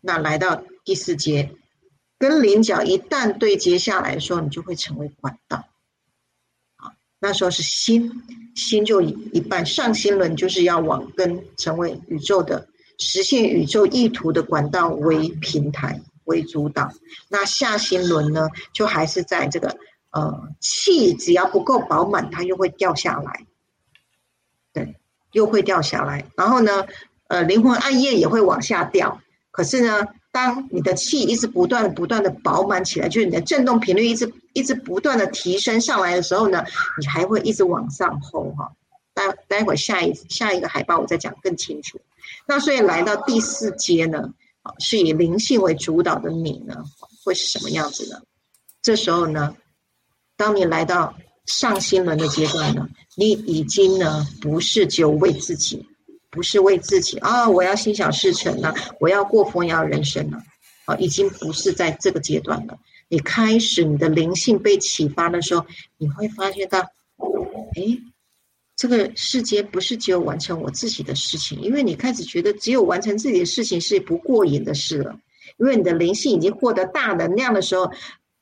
[0.00, 1.54] 那来到第四阶，
[2.18, 5.64] 跟零角一旦对接下来的时候，你就会成为管道。
[6.76, 8.22] 好，那时候是心，
[8.54, 16.90] 心就一半上心轮就是要往跟成为宇宙的实现宇宙意图的管道为平台为主导。
[17.28, 19.76] 那下心轮呢，就还是在这个
[20.10, 23.46] 呃气只要不够饱满，它又会掉下来。
[25.32, 26.84] 又会掉下来，然后呢，
[27.28, 29.20] 呃，灵魂暗夜也会往下掉。
[29.50, 36.64] 可是呢，当你的气一直不断、不断的饱满起来，就是你的振动频率一直、一直不断的提升上来的时候呢，
[37.00, 38.72] 你还会一直往上吼哈。
[39.12, 42.00] 待待会下一下一个海报我再讲更清楚。
[42.46, 44.32] 那所以来到第四阶呢，
[44.78, 46.84] 是以灵性为主导的你呢，
[47.24, 48.20] 会是什么样子呢？
[48.82, 49.56] 这时候呢，
[50.36, 51.14] 当你来到。
[51.50, 55.84] 上心轮的阶段呢，你已经呢不是只有为自己，
[56.30, 57.48] 不是为自己啊！
[57.48, 60.40] 我要心想事成了，我要过风雅人生了，
[60.84, 62.78] 啊，已经不是在这个阶段了。
[63.08, 65.66] 你开始你的灵性被启发的时候，
[65.98, 67.98] 你会发现到，哎，
[68.76, 75.18] 这个世界不是只有完成我自己的事情，因为你开始觉得只有完成自己的事情是不过瘾的事了，
[75.58, 77.90] 因为你的灵性已经获得大能量的时候。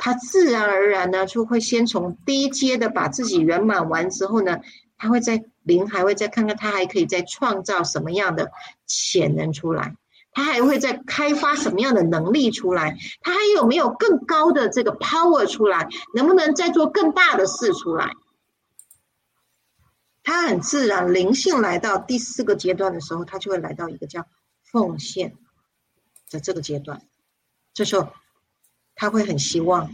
[0.00, 4.61] 他自然而然呢，就会先从低阶的把自己圆满完之后呢，
[4.96, 8.52] 他会在灵还会再看看他还可以再创造什么样的
[8.87, 9.96] 潜能出来，
[10.30, 18.12] 他还会再开发什么样的能力出来，他还有没有更高的这个 power 出来，能不能再做更大的事出来？
[20.22, 24.26] 他很自然灵性来到第四个阶段的时候，他就会来到一个叫
[24.62, 25.34] 奉献
[26.30, 27.02] 的这个阶段，
[27.74, 28.08] 这时候。
[29.00, 29.88] 他会很希望，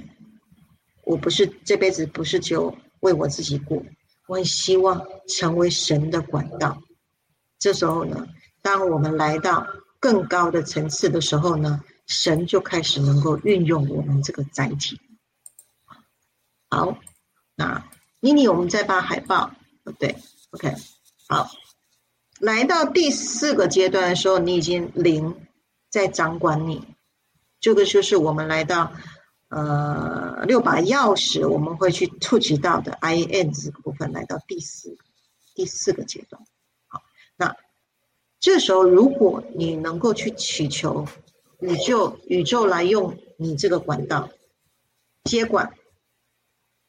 [1.03, 3.83] 我不是这辈子不是就为我自己过，
[4.27, 6.83] 我很希望成为神的管道。
[7.59, 8.27] 这时候呢，
[8.63, 9.67] 当我们来到
[10.01, 14.99] 更高的层次的时候呢，神就开始能够运用我们这个载体。
[16.71, 16.99] 好，
[17.55, 17.87] 那
[18.21, 19.51] 妮妮，我们再把海报，
[19.99, 20.17] 对
[20.53, 20.75] ，OK，
[21.29, 21.51] 好，
[22.41, 25.37] 来到第四个阶段的时候，你已经灵
[25.91, 26.94] 在掌管你。
[27.65, 28.93] 这个就是我们来到
[29.49, 34.99] 呃六把钥匙，我们会去触及到的 I N 这个部分，来到第四
[35.55, 36.43] 第四个阶段。
[36.89, 37.01] 好，
[37.39, 37.57] 那
[38.39, 41.07] 这时候如果你能够去祈求
[41.59, 44.29] 宇宙，宇宙来用你这个管道
[45.23, 45.73] 接管，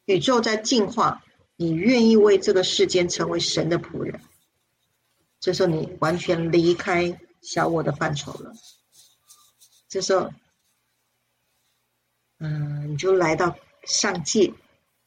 [0.04, 1.24] 宇宙在进化，
[1.56, 4.20] 你愿意为这个世间成为神的仆人，
[5.40, 8.52] 这时候你完全离开小我的范畴了。
[9.88, 10.30] 这时候。
[12.39, 14.54] 嗯，你就来到上界，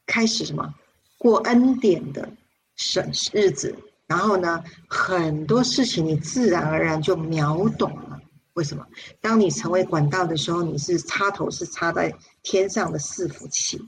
[0.05, 0.73] 开始什么
[1.17, 2.27] 过恩典的
[2.75, 3.75] 省日子，
[4.07, 8.19] 然后呢，很多事情你自然而然就秒懂了。
[8.53, 8.85] 为什么？
[9.21, 13.79] 当你成为管道的时候，你是插头是插在天上的伺服器，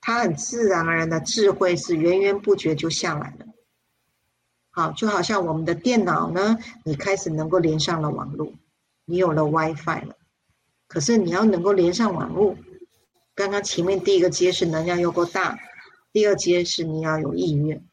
[0.00, 3.46] 它很自然而然的智慧是源源不绝就下来了。
[4.70, 8.52] 好，就好像我们的电脑呢，你开始能够连上了网络，
[9.04, 10.14] 你有了 WiFi 了。
[10.88, 12.56] 可是你要能够连上网络，
[13.34, 15.58] 刚刚前面第一个阶是能量又够大，
[16.12, 17.86] 第二阶是你要有意愿，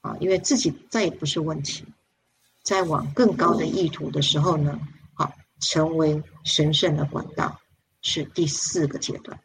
[0.00, 1.84] 啊，因为自己再也不是问题，
[2.62, 4.80] 在往更高的意图的时候呢，
[5.14, 7.60] 好，成为神圣的管道
[8.00, 9.40] 是第四个阶段，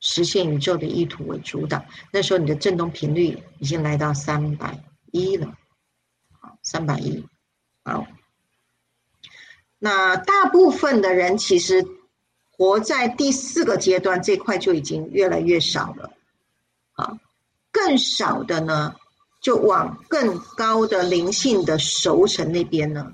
[0.00, 5.54] 实现宇宙的意图为主导，那时候你的振动频率已经来到三百一了，
[6.40, 7.22] 好，三百一，
[7.84, 8.06] 好。
[9.84, 11.86] 那大部分的人其实
[12.50, 16.10] 活在第四个阶段这块就已经越来越少了，
[16.94, 17.18] 啊，
[17.70, 18.94] 更少的呢，
[19.42, 23.12] 就往更高的灵性的熟成那边呢，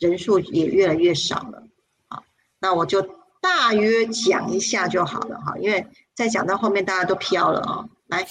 [0.00, 1.62] 人数也越来越少了。
[2.08, 2.20] 啊，
[2.58, 3.00] 那我就
[3.40, 7.88] 大约讲一下就好了哈，因为再讲到后面大家都飘了啊。
[8.08, 8.26] 来，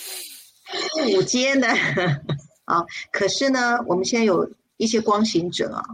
[1.16, 1.70] 五阶呢，
[2.66, 5.86] 啊，可是呢，我们现在有一些光行者啊，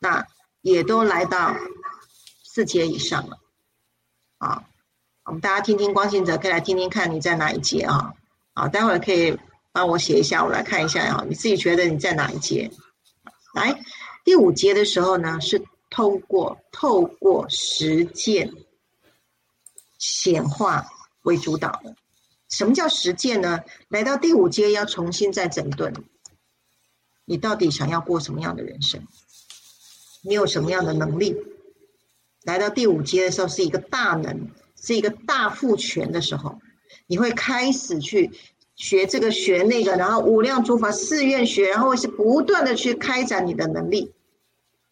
[0.00, 0.26] 那
[0.62, 1.56] 也都来到
[2.42, 3.38] 四阶以上了。
[4.38, 4.64] 啊，
[5.24, 8.14] 我们大家听听光信者，可以来听听看你在哪一阶啊？
[8.54, 9.38] 啊，待会儿可以
[9.72, 12.70] 帮我写一下，我来看一下啊，你自己觉得你在哪一阶？
[13.54, 13.82] 来，
[14.24, 18.52] 第五阶的时候呢，是透过透过实践
[19.98, 20.86] 显化
[21.22, 21.94] 为主导的。
[22.48, 23.60] 什么叫实践呢？
[23.88, 25.94] 来到第五阶，要重新再整顿，
[27.24, 29.06] 你到底想要过什么样的人生？
[30.22, 31.36] 你有什么样的能力？
[32.44, 34.48] 来到第五阶的时候，是一个大能，
[34.80, 36.58] 是一个大赋权的时候，
[37.06, 38.30] 你会开始去
[38.76, 44.12] 学这个学那个，然后无量诸法寺院学，然后是不断的去开展你的能力。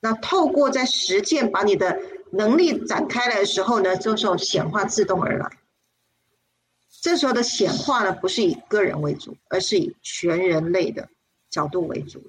[0.01, 5.51] 那透过在实践把你的能力展开来的时候呢，这时候显化自动而来。
[7.01, 11.09] 这时候的显化呢，不是以个人为主，而是以全人类的
[11.49, 12.23] 角度为主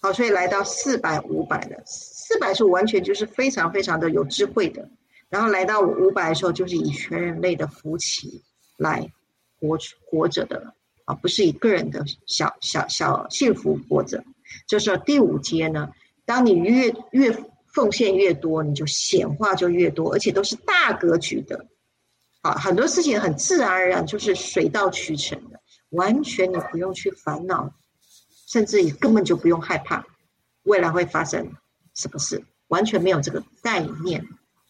[0.00, 1.82] 好，所以来到四百、五百的，
[2.28, 4.86] 四百是完全就是非常非常的有智慧的，
[5.30, 8.44] 然后来到五百的时候，就是以全人类的福气
[8.76, 9.10] 来
[9.58, 10.74] 活活着的了
[11.06, 14.22] 啊，不是以个人的小小小幸福活着。
[14.66, 15.88] 就是第五阶呢，
[16.26, 17.34] 当你越越
[17.72, 21.64] 奉献越多，你就显化就越多，而且都是大格局的
[22.42, 27.72] 啊，很多事情很自然而然就是水到渠成的，完全你不用去烦恼。
[28.46, 30.04] 甚至你根本就不用害怕
[30.64, 31.52] 未来会发生
[31.98, 34.24] 什么是，完全没有这个概念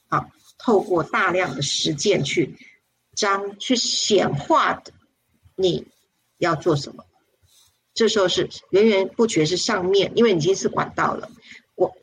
[0.09, 0.29] 啊！
[0.59, 2.57] 透过大量的实践去
[3.15, 4.93] 彰、去显化的，
[5.55, 5.87] 你
[6.39, 7.05] 要做什么？
[7.93, 11.31] 这时候是源源不绝，是上面，因为你已经是管道了。
[11.75, 11.95] 我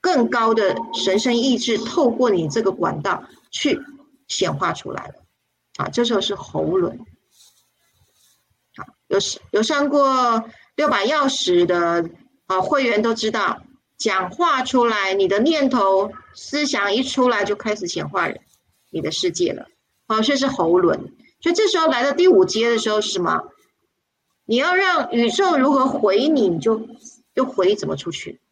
[0.00, 3.80] 更高的神圣意志透过你这个管道去
[4.26, 5.14] 显化出来了
[5.76, 5.88] 啊！
[5.88, 6.98] 这时候是喉轮，
[8.76, 9.18] 好，有
[9.52, 10.50] 有上过。
[10.76, 12.10] 六把钥匙的
[12.46, 13.62] 啊会员都知道，
[14.04, 18.38] 讲话出来，你的念头、思想一出来，就开始显化人
[18.90, 19.66] 你的世界了。
[20.06, 21.14] 好，这是喉轮。
[21.40, 23.44] 所以这时候来到第五阶的时候是什么？
[24.44, 26.86] 你要让宇宙如何回你，你就
[27.34, 28.42] 就回怎么出去。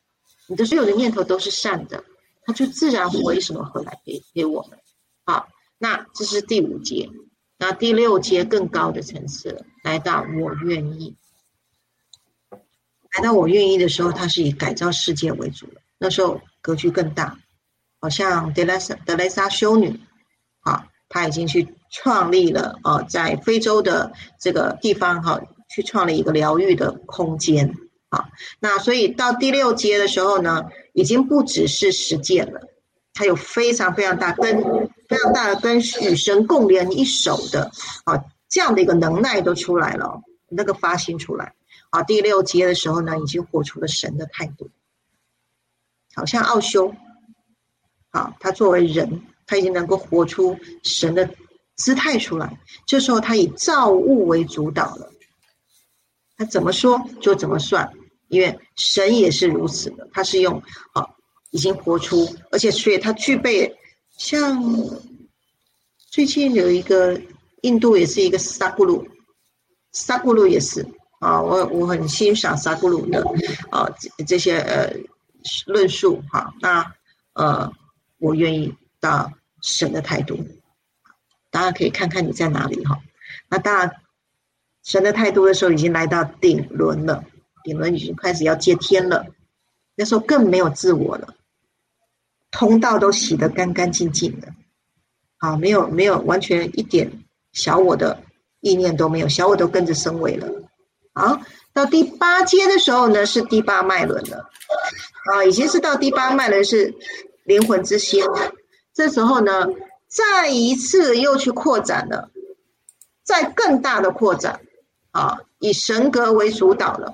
[0.46, 2.02] 你的所有的念头都是善的，
[2.46, 4.78] 它就自然回什么回来给给我们。
[5.26, 7.10] 好，那这是第五阶。
[7.58, 11.14] 那第六阶更高的层次了，来到我愿意。
[13.16, 15.80] 来到我愿意的时候，他是以改造世界为主的。
[15.98, 17.38] 那时候格局更大，
[18.00, 20.00] 好像德莱莎德莱莎修女，
[20.60, 27.74] 啊，她已经去创立了啊，在非洲的这个地方哈，去创立一个疗愈的空间
[28.08, 28.28] 啊。
[28.60, 32.60] 那所以到第六阶的时候呢，已经不只是实践了，
[33.12, 34.62] 它有非常非常大跟
[35.06, 37.70] 非常大的跟与神共联一手的
[38.04, 41.54] 啊这样的一个能耐都出来了，那个发心出来。
[41.92, 44.70] 啊，第六阶的时候呢，已经活出了神的态度，
[46.14, 46.94] 好像奥修，
[48.08, 51.28] 啊，他作为人，他已经能够活出神的
[51.76, 52.58] 姿态出来。
[52.86, 55.12] 这时候，他以造物为主导了，
[56.38, 57.92] 他怎么说就怎么算，
[58.28, 60.62] 因为神也是如此的，他是用
[60.94, 61.06] 啊，
[61.50, 63.70] 已经活出，而且所以他具备
[64.16, 64.64] 像
[65.98, 67.20] 最近有一个
[67.60, 69.06] 印度也是一个萨布鲁，
[69.92, 70.86] 萨布鲁也是。
[71.22, 73.24] 啊，我我很欣赏萨古鲁的
[73.70, 73.88] 啊
[74.26, 74.92] 这些呃
[75.66, 76.92] 论述哈，那
[77.34, 77.72] 呃
[78.18, 79.32] 我愿意到
[79.62, 80.36] 神的态度，
[81.48, 83.00] 大家可以看看你在哪里哈。
[83.48, 83.92] 那当然，
[84.82, 87.24] 神的态度的时候已经来到顶轮了，
[87.62, 89.24] 顶轮已经开始要接天了，
[89.94, 91.36] 那时候更没有自我了，
[92.50, 94.52] 通道都洗得干干净净的，
[95.36, 97.08] 啊，没有没有完全一点
[97.52, 98.20] 小我的
[98.58, 100.48] 意念都没有，小我都跟着升维了。
[101.14, 101.42] 好，
[101.74, 104.48] 到第八阶的时候呢，是第八脉轮了，
[105.30, 106.94] 啊，已经是到第八脉轮是
[107.44, 108.52] 灵魂之心了，
[108.94, 109.66] 这时候呢，
[110.08, 112.30] 再一次又去扩展了，
[113.24, 114.62] 再更大的扩展，
[115.10, 117.12] 啊，以神格为主导了，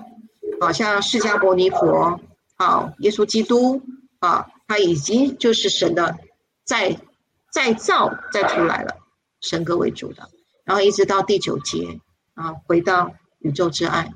[0.60, 2.20] 好像释迦牟尼佛，
[2.54, 3.82] 啊，耶稣基督，
[4.20, 6.16] 啊，他已经就是神的
[6.64, 6.96] 再
[7.50, 8.94] 再造再出来了，
[9.40, 10.28] 神格为主的，
[10.62, 11.98] 然后一直到第九阶，
[12.34, 13.10] 啊，回到。
[13.40, 14.12] 宇宙之爱，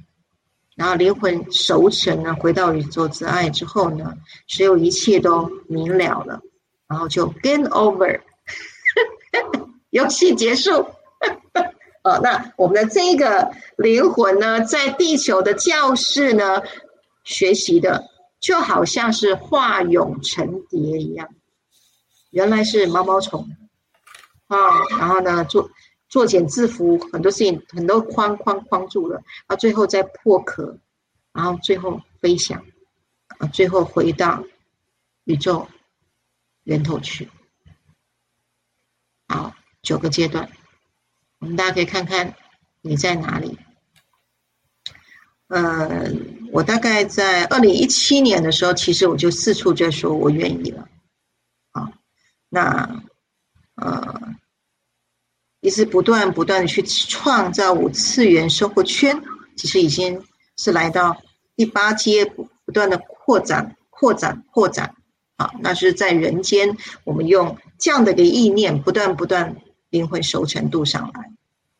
[0.74, 4.16] 然后灵魂熟成呢，回到宇宙之爱之后呢，
[4.48, 6.40] 所有一切都明了了，
[6.88, 8.20] 然后就 game over，
[9.90, 10.70] 游戏结束。
[12.02, 16.62] 哦，那我们的这个灵魂呢，在地球的教室呢，
[17.22, 18.04] 学习的
[18.40, 21.28] 就好像是化蛹成蝶一样，
[22.30, 23.48] 原来是毛毛虫。
[24.48, 24.58] 啊，
[24.98, 25.70] 然后呢做
[26.12, 30.78] 作茧自缚，很多事情很多框框框住了，啊，最后再破壳，
[31.32, 32.62] 然后最后飞翔，
[33.38, 34.44] 啊，最后回到
[35.24, 35.66] 宇宙
[36.64, 37.30] 源头去。
[39.26, 40.50] 好，九个阶段，
[41.38, 42.36] 我们大家可以看看
[42.82, 43.58] 你在哪里。
[45.46, 46.12] 呃，
[46.52, 50.86] 我大概在二零一七年的时候，其实我就四处在说我愿意了，
[51.70, 51.90] 啊，
[52.50, 53.02] 那
[53.76, 54.34] 呃，
[55.62, 59.22] 一直不断不断的去创造五次元生活圈，
[59.56, 60.20] 其实已经
[60.56, 61.16] 是来到
[61.54, 64.92] 第八阶，不断的扩展、扩展、扩展，
[65.36, 69.56] 啊，那是在人间，我们用这样的一个意念，不断不断
[69.90, 71.30] 灵魂熟成度上来，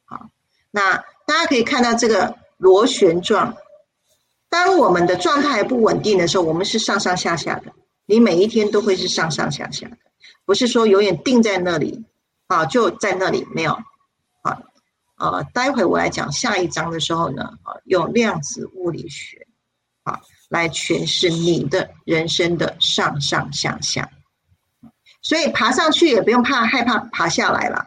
[0.04, 0.28] 好，
[0.70, 3.56] 那大家可以看到这个螺旋状。
[4.48, 7.72] 当我们的状态不稳定的时候，我们是上上下下的。
[8.06, 9.96] 你每一天都会是上上下下的，
[10.44, 12.04] 不是说永远定在那里
[12.52, 13.72] 啊，就在那里没有
[14.42, 14.58] 啊
[15.16, 15.42] 呃。
[15.54, 19.46] 待会我来讲下一章的时候呢，啊，用量子物理学
[20.02, 24.10] 啊来诠释你的人生的上上下下。
[25.22, 27.86] 所以爬上去也不用怕害怕爬下来了，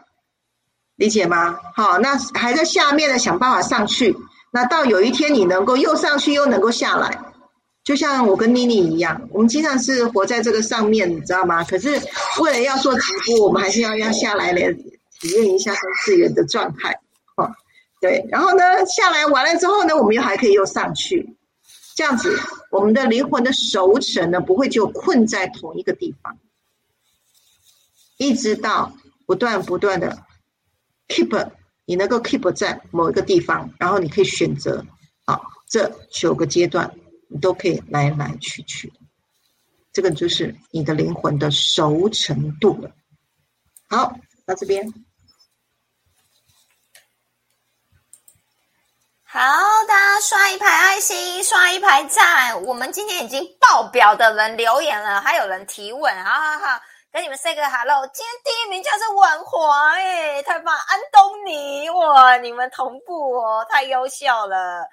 [0.96, 1.58] 理解吗？
[1.74, 4.16] 好，那还在下面的想办法上去。
[4.50, 7.20] 那到有一天你能够又上去又能够下来，
[7.86, 11.62] 就像我跟妮妮一样，我们经常是活在这个上面，你知道吗？
[11.62, 11.90] 可是
[12.40, 14.72] 为了要做直播，我们还是要要下来来
[15.20, 16.98] 体验一下三次元的状态，
[17.36, 17.48] 哦，
[18.00, 18.26] 对。
[18.28, 21.36] 然后呢，下来完了之后呢，我们又还可以又上去，
[21.94, 22.36] 这样子，
[22.72, 26.36] 我们的灵魂的熟成呢，不会就困在同一个地方，
[28.16, 28.92] 一直到
[29.26, 30.18] 不断不断的
[31.06, 31.50] keep。
[31.88, 34.84] 你能够 keep 在某一个地方，然后你可以选择，
[35.24, 36.92] 啊，这九个阶段
[37.28, 38.92] 你都可以来来去去，
[39.92, 42.90] 这个就是你的灵魂的熟成度了。
[43.88, 44.12] 好，
[44.44, 44.92] 到这边。
[49.24, 49.40] 好，
[49.86, 52.62] 大家刷一排爱心，刷一排赞。
[52.62, 56.80] 我们今天已经爆表的人留言了，还有人提问，好好好。
[57.12, 60.74] 跟你们 say 个 hello，今天第一名叫做婉华哎，太棒！
[60.74, 64.86] 安东尼哇，你们同步哦，太优秀了。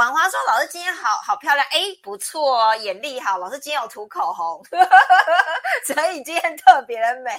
[0.00, 3.36] 婉华说：“老师今天好好漂亮，哎，不错哦，眼力好。
[3.36, 4.64] 老师今天有涂口红，
[5.84, 7.38] 所以今天特别的美。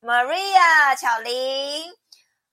[0.00, 1.92] ”Maria、巧玲，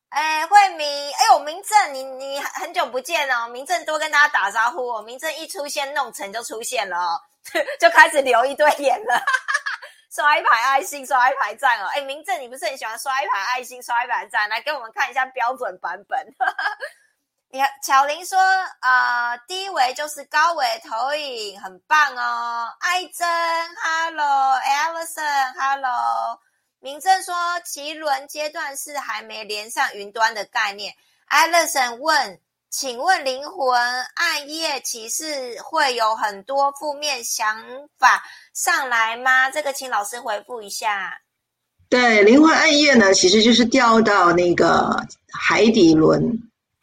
[0.09, 5.01] 哎，慧明，哎呦，明正，你你很久不见哦，明正多跟大家打招呼哦。
[5.01, 7.17] 明正一出现，弄成就出现了哦，
[7.79, 9.23] 就开始留一堆言了。
[10.13, 11.87] 刷一排爱心，刷一排赞哦！
[11.95, 14.49] 哎，明正，你不是很喜欢刷一排爱心、刷一排赞？
[14.49, 16.19] 来给我们看一下标准版本。
[17.83, 22.67] 巧玲说，呃，低维就是高维投影，很棒哦。
[22.79, 23.27] 爱珍
[23.83, 26.39] ，Hello，Alison，Hello。
[26.79, 27.35] 明正说，
[27.65, 30.95] 奇轮阶段是还没连上云端的概念。
[31.29, 32.39] Alison 问。
[32.69, 33.79] 请问灵魂
[34.15, 37.63] 暗夜其实会有很多负面想
[37.97, 38.21] 法
[38.53, 39.49] 上来吗？
[39.49, 41.17] 这个请老师回复一下。
[41.89, 45.01] 对，灵魂暗夜呢，其实就是掉到那个
[45.31, 46.21] 海底轮，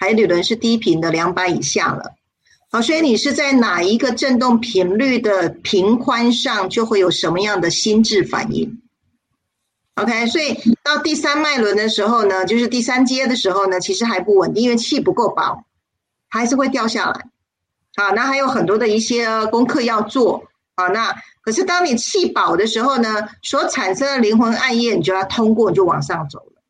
[0.05, 2.15] 海底轮是低频的两百以下了。
[2.71, 8.83] 好，所以你是在哪一个振动频率的频宽上，就会有什么样的心智反应。
[9.95, 15.65] OK，所以到第三脉轮的时候呢，就是第三阶的时候呢，其实还不稳定，因为气不够饱。
[16.29, 17.27] 还是会掉下来，
[17.95, 20.43] 啊，那还有很多的一些功课要做
[20.75, 20.89] 啊。
[20.89, 26.61] 那可是当你气饱的时候呢，所产生的灵魂暗夜，你就要通过，你就往上走了。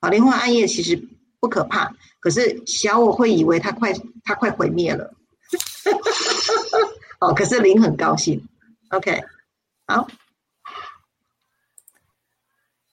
[0.00, 1.08] 啊，灵魂暗夜其实
[1.42, 1.90] 不可怕，
[2.20, 3.92] 可是小我会以为它快，
[4.24, 5.12] 它快毁灭了。
[7.18, 8.40] 哦，可是灵很高兴。
[8.90, 9.20] OK，
[9.88, 10.06] 好。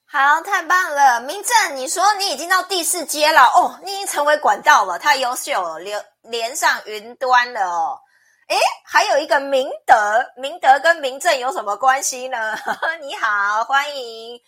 [0.04, 8.00] 好，太棒了，明正，你说你已经到第四阶了哦，你已经成为管道了，太优秀了，连连上云端了哦。
[8.48, 12.58] 诶，还有一个明德，明德跟明正有什么关系呢？
[13.00, 14.40] 你好，欢迎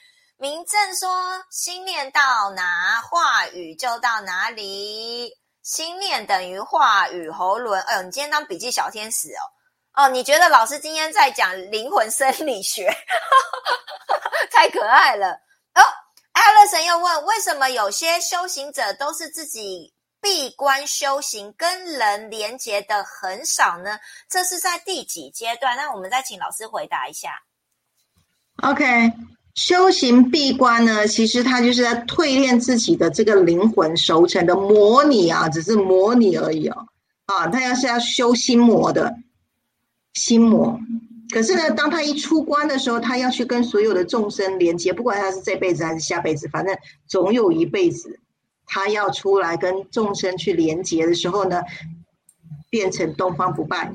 [0.42, 1.08] 明正说，
[1.52, 5.32] 心念到哪，话语就到哪里，
[5.62, 7.80] 心念等于话语喉轮。
[7.82, 10.02] 哎呦，你今天当笔记小天使哦。
[10.02, 12.92] 哦，你觉得老师今天在讲灵魂生理学，
[14.50, 15.28] 太可爱了。
[15.28, 15.82] 哦，
[16.32, 23.96] 艾乐神又问：为什么有些修行者都是自己闭关修行，跟人连接的很少呢？
[24.28, 25.76] 这是在第几阶段？
[25.76, 27.30] 那我们再请老师回答一下。
[28.64, 28.84] OK，
[29.54, 36.86] 修行闭关呢，其实它就是在淬炼自己的这个灵魂熟成的模拟啊，只是模拟而已哦。
[37.26, 39.14] 啊，他要是要修心魔的，
[40.14, 40.80] 心魔。
[41.30, 46.76] 可是呢，当他一出关的时候，他要去跟所有的众生连接，不管他是这辈子还是下辈子，反正
[47.06, 48.20] 总有一辈子，
[48.66, 51.62] 他要出来跟众生去连接的时候呢，
[52.68, 53.92] 变成东方不败，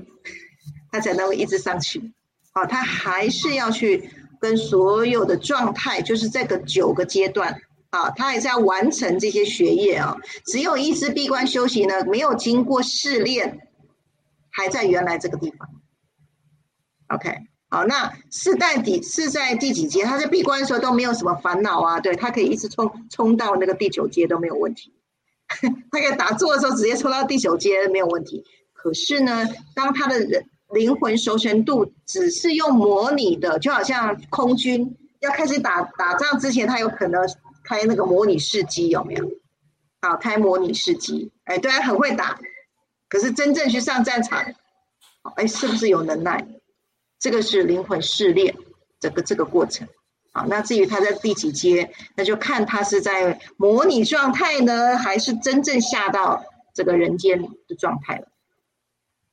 [0.92, 2.12] 他才能够一直上去。
[2.54, 4.10] 啊，他还是要去
[4.48, 10.16] 跟所有的状态，就是这个九个阶段啊，他还是要完成这些学业啊。
[10.46, 13.68] 只有一直闭关修行呢，没有经过试炼，
[14.50, 15.68] 还在原来这个地方。
[17.10, 17.30] OK，
[17.70, 20.04] 好，那是在第是在第几阶？
[20.04, 24.94] 他在闭关的时候都没有什么烦恼啊，对他可以一直冲冲到那个第九阶都没有问题。
[25.92, 28.46] 他可以打坐的时候直接冲到第九阶没有问题。
[28.72, 29.46] 可是呢，
[29.76, 37.22] 当他的人灵魂熟成度只是用模拟的，就好像空军要开始打打仗之前，他有可能
[37.64, 39.30] 开那个模拟试机，有没有？
[40.02, 42.40] 好，开模拟试机，哎，对，很会打。
[43.10, 44.54] 可是真正去上战场，
[45.36, 46.46] 哎，是不是有能耐？
[47.20, 48.56] 这个是灵魂试炼，
[49.00, 49.88] 整个这个过程，
[50.34, 56.44] 好，那至于他在第几阶，那就看他是在模拟状态呢，还是真正下到
[56.74, 58.28] 这个人间的状态了。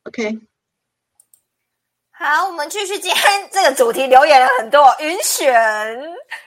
[0.04, 0.38] OK，
[2.16, 5.52] 好，我们继续今天这个主题，留言了很多，云璇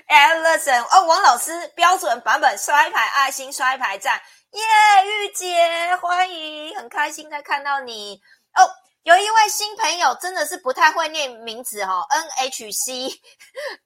[0.07, 4.15] Alison 哦，王老师标准版本摔牌爱心摔牌赞，
[4.51, 4.61] 耶，
[5.05, 8.17] 玉姐欢迎，很开心在看到你
[8.55, 8.63] 哦。
[9.03, 13.09] 有一位新朋友真的是不太会念名字哈，N H C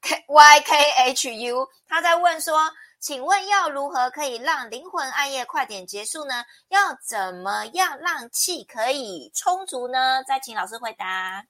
[0.02, 2.60] K Y K H U，他在问说，
[3.00, 6.44] 请问要如何可以让灵魂暗夜快点结束呢？
[6.68, 10.22] 要怎么样让气可以充足呢？
[10.22, 11.44] 再请老师回答。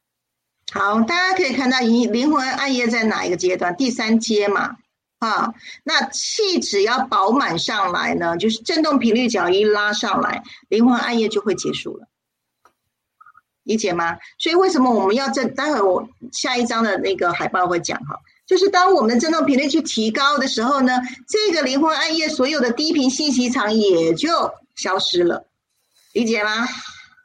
[0.72, 3.76] 好，大家可以看到，灵灵魂暗夜在哪一个阶段？
[3.76, 4.76] 第三阶嘛，
[5.18, 5.52] 啊，
[5.84, 12.06] 那气只要饱满上来呢，就是振动频率角一拉上来，灵魂暗夜就会结束了。
[13.64, 14.16] 理解吗？
[14.38, 15.44] 所以为什么我们要这？
[15.44, 25.44] 待会我下一章的那个海报会讲哈，就是当我们的振动频率去提高的时候呢，这个灵魂暗夜所有的低频信息场也就消失了，
[26.14, 26.66] 理解吗？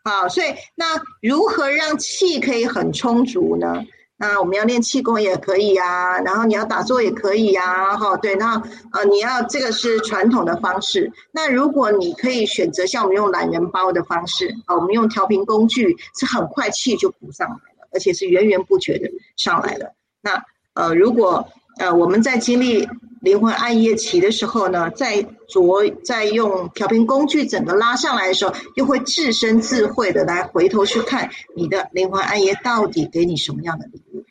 [0.07, 0.85] 好，所以那
[1.21, 3.83] 如何让气可以很充足呢？
[4.15, 8.55] 那我们要练气功也可以呀，然后你要打坐也可以呀，哈，对，那
[8.93, 11.11] 呃，你要这个是传统的方式。
[11.33, 19.93] 那如果你可以选择像我们用懒人包的方式，啊，我们用调频工具，是很快气就补上来了，而且是源源不绝的上来了。
[20.21, 20.41] 那
[20.73, 21.45] 呃，如果
[21.79, 22.87] 呃我们在经历。
[23.19, 34.23] 灵魂暗夜期的时候呢，在着在用调频工具整个拉上来的时候，又会自身智慧的来回头去看你的灵魂暗夜到底给你什么样的礼物。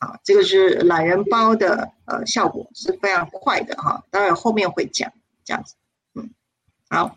[0.00, 5.10] 好，这个是懒人包的呃效果是非常快的哈，当然后面会讲
[5.44, 5.76] 这样子。
[6.14, 6.28] 嗯，
[6.90, 7.16] 好，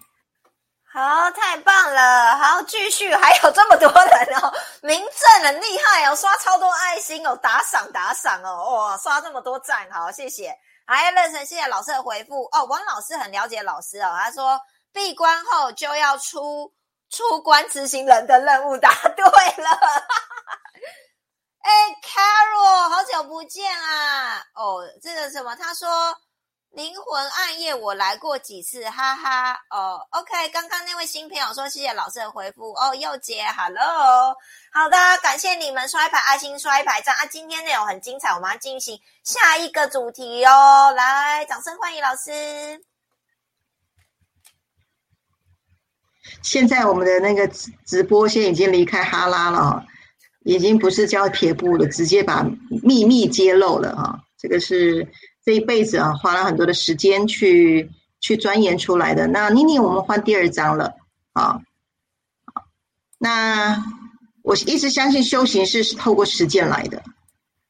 [0.98, 10.52] 好，太棒了，好，继续，还有这么多人哦，名正很厉害哦，刷超多爱心哦，打赏打赏哦，哇，刷这么多赞，好，谢谢。
[10.88, 12.66] 哎，乐成，谢谢老师的回复哦。
[12.66, 14.60] 王老师很了解老师哦，他说
[14.92, 16.74] 闭关后就要出
[17.12, 19.70] 出关执行人的任务，答对了。
[21.62, 21.72] 哎
[22.02, 24.44] ，Carol，好久不见啊！
[24.56, 25.56] 哦，这个什么？
[25.58, 26.18] 他说。
[26.78, 29.54] 灵魂暗夜，我来过几次，哈哈。
[29.72, 32.72] 哦，OK，刚刚那位新朋友说谢谢老师的回复。
[32.74, 34.36] 哦，又杰，Hello，
[34.72, 37.26] 好的，感谢你们刷一排爱心，刷一排赞啊！
[37.32, 40.92] 今天内容很精彩，我们要进行下一个主题哦。
[40.96, 42.80] 来，掌声欢迎老师。
[46.44, 49.84] 现在我们的那个直直播先已经离开哈拉了，
[50.44, 52.46] 已经不是教撇步了，直接把
[52.84, 54.20] 秘密揭露了啊！
[54.38, 55.12] 这个是。
[55.48, 57.90] 这一辈子啊，花了很多的时间去
[58.20, 59.28] 去钻研出来的。
[59.28, 60.92] 那妮妮，我们换第二章了
[61.32, 61.62] 啊。
[63.18, 63.82] 那
[64.42, 67.02] 我一直相信修行是透过实践来的。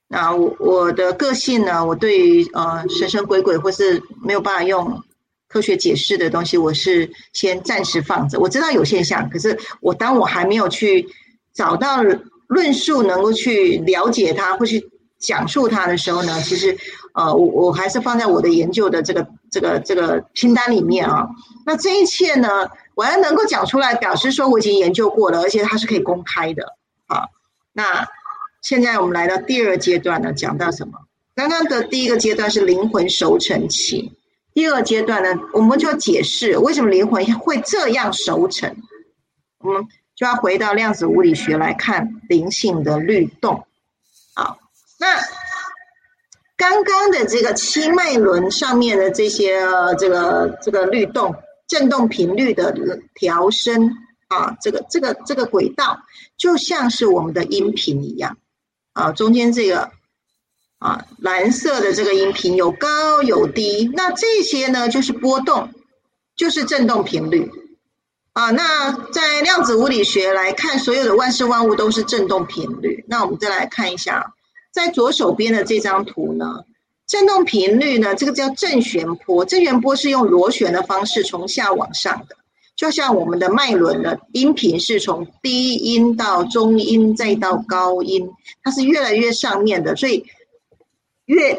[0.07, 5.03] 那我我的个性呢，我对于呃神神鬼鬼或是没有办法用
[5.47, 8.39] 科学解释的东西，我是先暂时放着。
[8.39, 11.07] 我知道有现象，可是我当我还没有去
[11.53, 12.01] 找到
[12.47, 14.89] 论述能够去了解它或去
[15.20, 16.78] 讲述它的时候呢，其实。
[17.13, 21.28] 呃，我我还是放在我的研究的这个这个这个清单里面啊。
[21.65, 22.47] 那这一切呢，
[22.93, 26.76] 我要能够讲出来，表示说我已经研究过了，而且它是可以公开的
[27.07, 27.24] 啊。
[27.74, 28.07] 那
[28.61, 30.93] 现在我们来到第二阶段呢，讲到什么？
[31.34, 34.11] 刚刚的第一个阶段是灵魂熟成期，
[34.53, 38.76] 第二阶段呢，我们就要解释为什么灵魂会这样熟成。
[39.57, 39.84] 我们
[40.15, 43.65] 就要回到量子物理学来看灵性的律动。
[44.99, 45.07] 那。
[46.59, 49.61] 刚刚的这个七脉轮上面的这些
[49.99, 51.35] 这个这个律动
[51.67, 52.73] 振动频率的
[53.13, 53.91] 调升
[54.27, 55.99] 啊，这个这个这个轨道
[56.35, 58.39] 就像是我们的音频一样
[58.93, 59.91] 啊，中间这个
[60.79, 65.69] 啊蓝色的这个音频有高有低，那这些呢就是波动，
[66.35, 67.51] 就是振动频率
[68.33, 68.49] 啊。
[68.49, 73.05] 那在量子物理学来看，所有的万事万物都是振动频率。
[73.07, 74.33] 那我们再来看一下，
[74.78, 76.63] 在左手边的这张图呢。
[77.07, 78.13] 振动频率呢？
[78.15, 79.45] 这个叫正弦波。
[79.45, 82.36] 正弦波是用螺旋的方式从下往上的，
[82.75, 88.30] 就像我们的脉轮的音频是从低音到中音再到高音，
[88.61, 90.25] 它是越来越上面的，所以
[91.28, 91.57] 越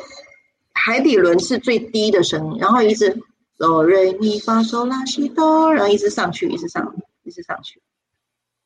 [0.74, 3.18] 海底轮是最低的声音，然后一直
[3.56, 6.94] 哆瑞咪发嗦拉西哆，然后一直上去，一直上，
[7.24, 7.80] 一直上去。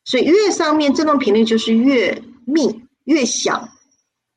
[0.05, 3.68] 所以越上面振动频率就是越密越小。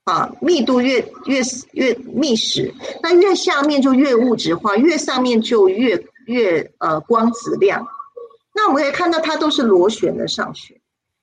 [0.06, 1.41] 啊，密度越越
[1.72, 7.88] 越密实，那越下面就越物质化，越上面就越越呃光子量。
[8.53, 10.80] 那我们可以看到，它都是螺旋的上去。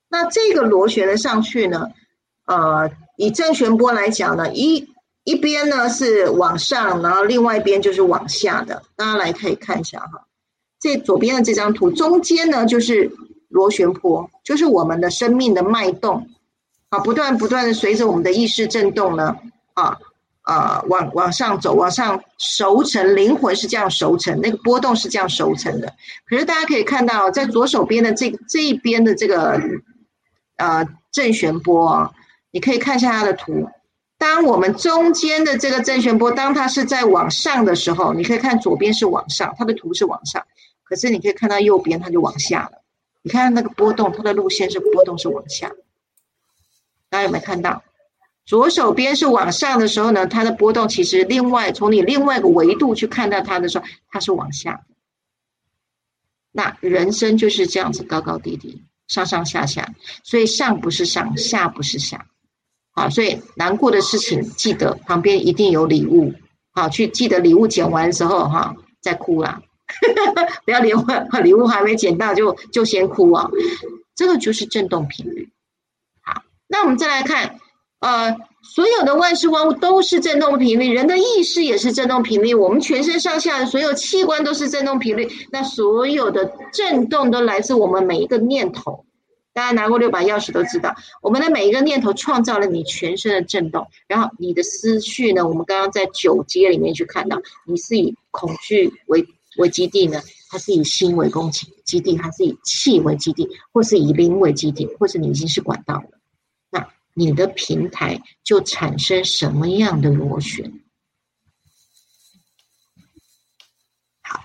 [0.09, 1.87] 那这个螺旋的上去呢，
[2.45, 4.85] 呃，以正弦波来讲呢，一
[5.23, 8.83] 一边呢是往上，然后另外一边就是往下的。
[8.97, 10.27] 大家来可以看一下哈，
[10.81, 13.09] 这左边的这张图，中间呢就是
[13.47, 16.27] 螺旋波，就是我们的生命的脉动。
[16.93, 19.35] 啊，不断不断的随着我们的意识震动呢，
[19.73, 19.97] 啊，
[20.43, 25.91] 啊，往往上走，往上熟成，灵魂是这样熟成，那个波动是这样熟成的。
[26.27, 29.59] 可是大家可以看到，在左手边的这这一边的这个
[30.57, 32.11] 呃正弦波啊，
[32.51, 33.67] 你可以看一下它的图。
[34.19, 40.45] 当我们中间的这个正弦波，当它是在往上的时候，你可以看左边是往上，它的图是往上，
[40.83, 42.83] 可是你可以看到右边它就往下了。
[43.23, 45.71] 你看那个波动，它的路线是波动是往下。
[47.13, 47.83] 大家有没有看到，
[48.43, 50.25] 左手边是往上的时候呢？
[50.25, 54.83] 它的波动其实另外从你另外一个维度去看到它的时候，它是往下。
[56.51, 59.93] 那人生就是这样子，高高低低，上上下下，
[60.23, 62.25] 所以上不是上，下不是下。
[62.95, 66.33] 好，所以难过的事情记得旁边一定有礼物。
[66.71, 69.61] 好，去记得礼物捡完之后哈，再哭啦，
[70.65, 70.97] 不要连
[71.43, 73.51] 礼物还没捡到就就先哭啊。
[74.15, 75.51] 这个就是振动频率。
[76.73, 77.59] 那我们再来看，
[77.99, 85.29] 呃，所有的万事万物都是振动频率，人的意识也是振动频率，我们全身上下的所有器官都是振动频率。
[85.51, 89.05] 那所有的震动都来自我们每一个念头。
[89.53, 93.85] 大家拿过六把钥匙都知道，我们的每一个念头创造了你全身的震动。
[94.07, 95.47] 然后你的思绪呢？
[95.47, 99.23] 我们刚刚在九阶里面去看到，你是以恐惧为
[99.57, 100.19] 为基地呢，
[100.49, 106.22] 还是以心为攻击基地，还是以气为基地，或是以灵为基地，或是你已经是管道了？
[107.13, 110.81] 你的平台就产生什么样的螺旋？
[114.21, 114.43] 好，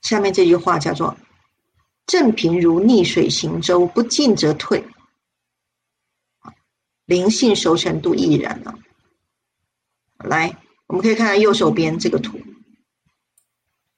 [0.00, 1.16] 下面这句话叫做
[2.06, 4.84] “正平如逆水行舟，不进则退”。
[7.04, 8.78] 灵性熟成度亦然了。
[10.18, 12.40] 来，我们可以看看右手边这个图，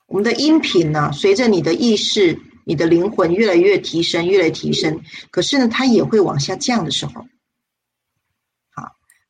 [0.07, 7.27] 我们的音频呢，随着你的意识、你的灵魂越来越提升，越来越提升，可是呢，它也会往下降的时候。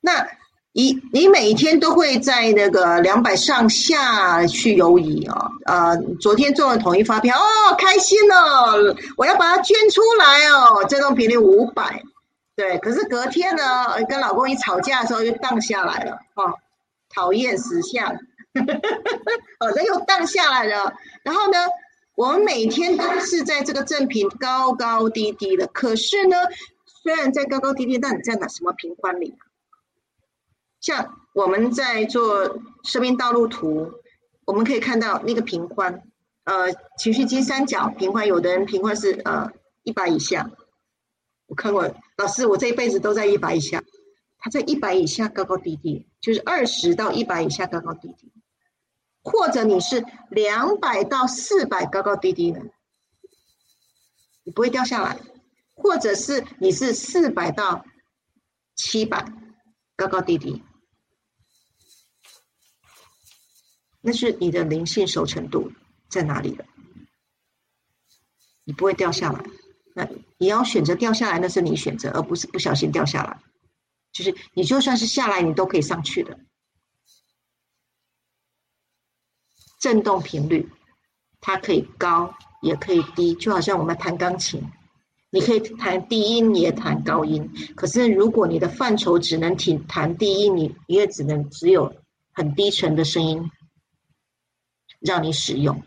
[0.04, 0.28] 那
[0.72, 5.48] 你你每一天都会在那个两百上下去游移啊？
[5.64, 12.02] 呃，昨天做了统一发票哦，开心哦，我要把它捐出来哦，振动频率五百，
[12.54, 12.76] 对。
[12.78, 16.52] 可是隔天呢，跟老公一吵架的时候又荡下来了，哦，
[17.14, 18.12] 讨厌死相，
[19.60, 20.92] 哦，那又荡下来了。
[21.22, 21.58] 然后呢，
[22.14, 26.36] 我们每天都是在这个正品高高低低的，可是呢，
[27.02, 29.34] 虽然在高高低低，但你在哪什么平宽里？
[30.84, 33.90] 像我们在做生命道路图，
[34.44, 36.02] 我们可以看到那个平宽，
[36.44, 39.50] 呃，情绪金三角平宽，有的人平宽是呃
[39.82, 40.50] 一百以下。
[41.46, 43.82] 我看过老师，我这一辈子都在一百以下，
[44.36, 48.30] 他在一百以下高高低低，就是二十到一百以下高高低低，
[49.22, 52.60] 或者你是两百到四百高高低低的，
[54.42, 55.18] 你不会掉下来，
[55.74, 57.86] 或者是你是四百到
[58.76, 59.32] 七百
[59.96, 60.62] 高高低低。
[64.06, 65.72] 那是你的灵性熟成度
[66.10, 66.66] 在哪里了？
[68.64, 69.42] 你不会掉下来。
[69.94, 73.40] 那你要选择掉下来，那是你选择，而不是不小心掉下来。
[74.12, 76.38] 就是你就算是下来，你都可以上去的。
[79.80, 80.68] 振动频率，
[81.40, 84.62] 它可以高，也可以低，就好像我们弹钢琴，
[85.30, 87.50] 你可以弹低音，你也弹高音。
[87.74, 91.94] 可是如果你的范畴只能听弹低音，你你也只能只有
[92.34, 93.50] 很低沉的声音。
[95.04, 95.82] 让你使用，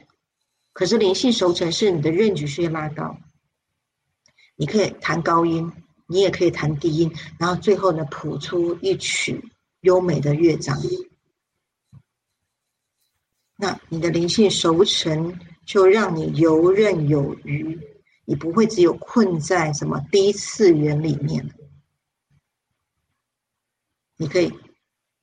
[0.73, 3.17] 可是灵性熟成是你的认知需要拉高，
[4.55, 5.71] 你可以弹高音，
[6.05, 9.43] 你也可以弹低音，然后最后呢，谱出一曲
[9.81, 10.79] 优美的乐章。
[13.55, 17.79] 那你的灵性熟成，就让你游刃有余，
[18.23, 21.49] 你不会只有困在什么低次元里面。
[24.15, 24.53] 你可以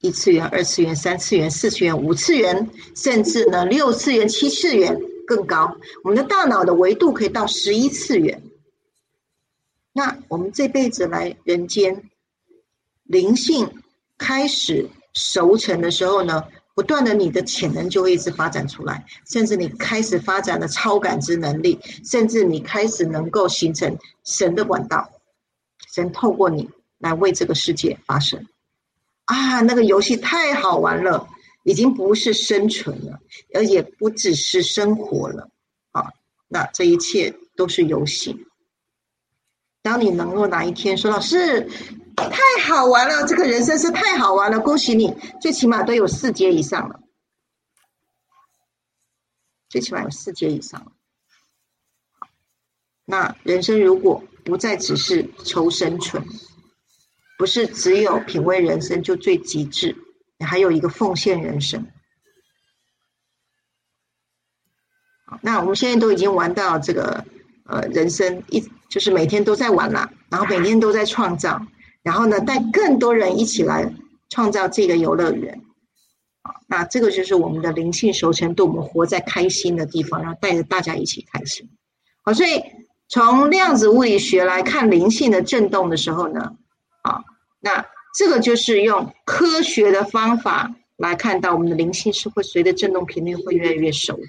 [0.04, 5.74] 一次元、二次元、三次元、四次元、五次元，甚至呢六次元、七次元更高。
[6.02, 8.42] 我们的大脑的维度可以到十一次元。
[9.94, 12.10] 那我们这辈子来人间，
[13.04, 13.82] 灵性
[14.18, 16.44] 开始熟成的时候呢？
[16.74, 25.08] 不断的，你的潜能就会一直发展出来，甚至你开始发展了超感知能力，甚至你开始能够形成神的管道，
[25.94, 28.44] 神透过你来为这个世界发声。
[29.24, 31.28] 啊，那个游戏太好玩了，
[31.64, 33.18] 已经不是生存了，
[33.54, 35.50] 而也不只是生活了。
[35.92, 36.12] 啊，
[36.48, 38.46] 那这一切都是游戏。
[39.82, 41.68] 当你能够哪一天说老师。
[42.16, 47.00] 太好玩了，这个人生是太好玩了，恭喜你，最起码都有四阶以上了，
[49.68, 50.92] 最起码有四阶以上了。
[53.04, 56.24] 那人生如果不再只是求生存，
[57.38, 59.96] 不是只有品味人生就最极致，
[60.46, 61.86] 还有一个奉献人生。
[65.42, 67.24] 那我们现在都已经玩到这个
[67.66, 71.60] 呃，人生一就是每天都在玩了，然后每天都在创造。
[72.02, 73.90] 然后呢，带更多人一起来
[74.28, 75.62] 创造这个游乐园，
[76.42, 81.66] 啊，那这个就是我们的灵性熟成度，我们活在开心的地方，然后带着大家一起开心。
[82.22, 82.62] 好，所以
[83.08, 86.56] 从量子物理学来看灵性的震动的时候呢，
[87.64, 87.82] 那
[88.14, 94.28] 这个就是用科学的方法来看到我们的灵性是会随着振动频率会越来越熟的，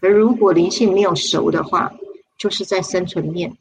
[0.00, 1.92] 而如果灵性没有熟的话，
[2.38, 3.58] 就是在生存面。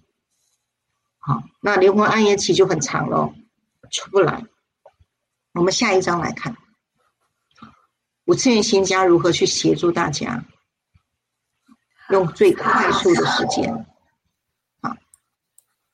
[1.17, 3.33] 好，那灵魂暗夜期就很长喽，
[3.89, 4.43] 出不来。
[5.53, 6.55] 我们下一章来看，
[8.25, 10.45] 五次元新家如何去协助大家，
[12.11, 13.87] 用最快速的时间，
[14.81, 14.95] 啊，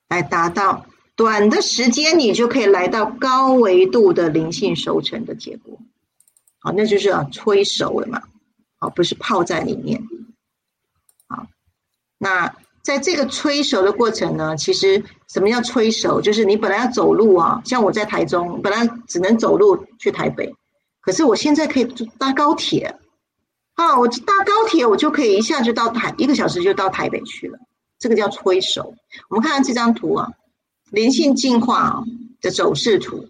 [0.09, 0.85] 来达到
[1.15, 5.77] 短的时间，你就可以来到高维度的灵性熟成的结果。
[6.59, 8.21] 好，那就是要催熟了嘛，
[8.79, 10.01] 好，不是泡在里面。
[11.27, 11.45] 好，
[12.17, 12.53] 那。
[12.83, 16.19] 在这个催熟的过程呢，其实什么叫催熟？
[16.19, 20.51] 就是你本来要走路啊，像我在台中，本来只能走路去台北，
[20.99, 21.85] 可是我现在可以
[22.17, 22.97] 搭高铁，
[23.75, 27.59] 啊，我搭高铁我就可以一下就到台，一个小时就到台北去了。
[27.99, 28.95] 这个叫催熟。
[29.29, 30.31] 我们看看这张图啊，
[30.91, 32.03] 灵性进化
[32.41, 33.29] 的走势图，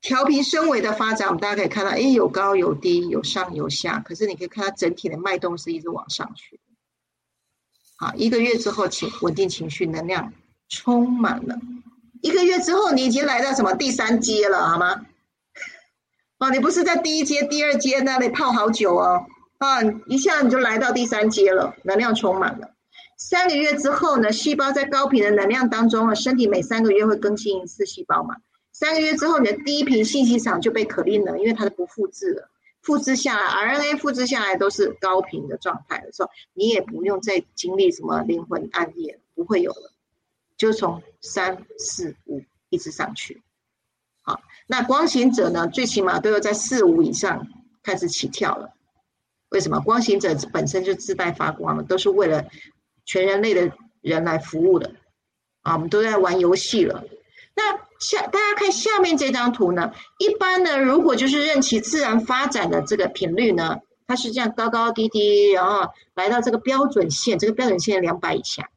[0.00, 6.60] 调频升维的发展，我们大家可以看到，哎，有高有低，有上有下，可是你可以看它整体的脉动是一直往上去。
[7.96, 10.32] 好，一个月之后，情稳定情绪，能量
[10.68, 11.58] 充满了。
[12.22, 15.04] 一个月之后，你已经来到什么第三阶了，好吗？
[16.38, 19.26] 啊，你不是在第一阶、第二阶那里泡好久哦，
[19.58, 22.75] 啊，一下你就来到第三阶了，能量充满了。
[23.16, 28.36] 三个月之后呢，细胞在高频的能量当中啊，身体每三个月会更新一次细胞嘛。
[28.72, 32.50] 三个月之后，你的低频信息场就被可令了，因为它是不复制了。
[32.82, 39.92] 复制下来，RNA 复制下来都是高频的状态的时候，你也不用再经历什么灵魂暗夜，不会有了，
[40.56, 43.42] 就从三四五一直上去。
[44.22, 47.48] 好，那光行者呢，最起码都要在四五以上
[47.82, 48.74] 开始起跳了。
[49.48, 49.80] 为什么？
[49.80, 52.44] 光行者本身就自带发光了，都是为了
[53.06, 54.92] 全人类的人来服务的。
[55.62, 57.02] 啊，我们都在玩游戏了。
[57.54, 68.70] 那下大家看下面这张图呢，一般呢，如果就是任其自然发展的这个频率呢，它是这样高高低低，然后来到这个标准线，这个标准线两百以下，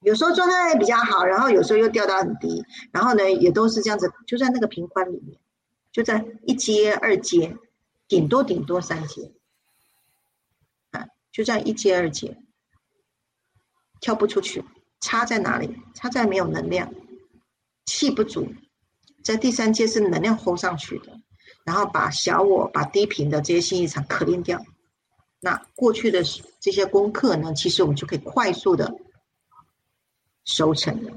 [0.00, 5.38] 有时候状态比较好，然后有时候又掉到很低，然后呢也都是这样子，就在那个平宽里面，
[5.92, 7.56] 就在一阶、二阶，
[8.08, 9.30] 顶多顶多三阶，
[10.90, 12.38] 啊，就在一阶、二阶，
[14.04, 14.62] 跳不出去，
[15.00, 15.74] 差在哪里？
[15.94, 16.92] 差在没有能量。
[17.86, 18.46] 气不足，
[19.24, 21.18] 在第三阶是能量轰上去的，
[21.64, 24.62] 然后把小我、把低频的这些信息场可练掉。
[25.40, 26.22] 那过去的
[26.60, 28.94] 这些功课呢，其实我们就可以快速的
[30.44, 31.10] 收成了。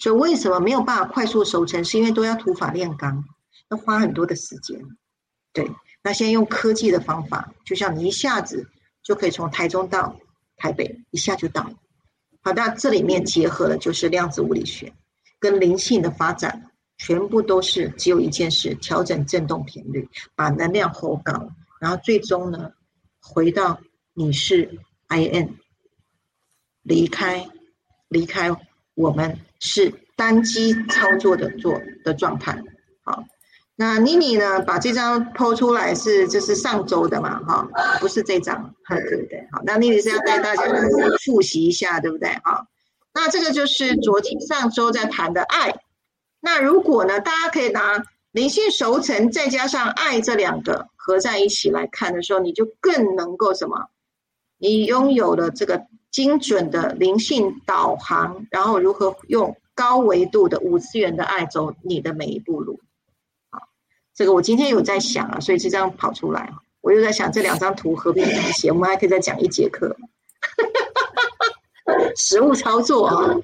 [0.00, 1.84] 所以为什么没有办法快速收成？
[1.84, 3.24] 是因为都要土法炼钢，
[3.70, 4.80] 要花很多的时间。
[5.52, 5.70] 对，
[6.02, 8.68] 那现在用科技的方法，就像你一下子
[9.04, 10.16] 就可以从台中到
[10.56, 11.74] 台北，一下就到了。
[12.46, 14.92] 好，那这里面结合的就是量子物理学。
[15.40, 22.70] 跟灵性的发展，全部都是只有一件事：调整振动频率，把能量吼高，然后最终呢，
[23.20, 23.80] 回到
[24.14, 24.78] 你是
[25.08, 25.56] I N，
[26.82, 27.48] 离开
[28.06, 28.56] 离开
[28.94, 32.62] 我们是单机操作的做的状态。
[33.78, 37.38] 那妮妮呢，把这张剖出来是就是上周的嘛？
[37.44, 37.68] 哈，
[38.00, 39.46] 不是这张，对不对？
[39.52, 40.64] 好，那妮妮是要带大家
[41.24, 42.30] 复习一下，对不对？
[42.42, 42.66] 好，
[43.12, 45.74] 那这个就是昨天上周在谈的爱。
[46.40, 48.02] 那如果呢，大家可以拿
[48.32, 53.88] 灵性熟成再加上爱这两个合在一起来看的时候，你就更能够什么？
[54.56, 62.80] 你拥有了这个精准的灵性导航，然后如何用高维度的五次元的爱走你的每一步路？
[64.16, 66.50] 这个我今天有在想啊，所以这张跑出来
[66.80, 69.94] 我又在想这两张图合并怎么写，我们还可以再讲一节课。
[72.16, 73.36] 实物操作啊，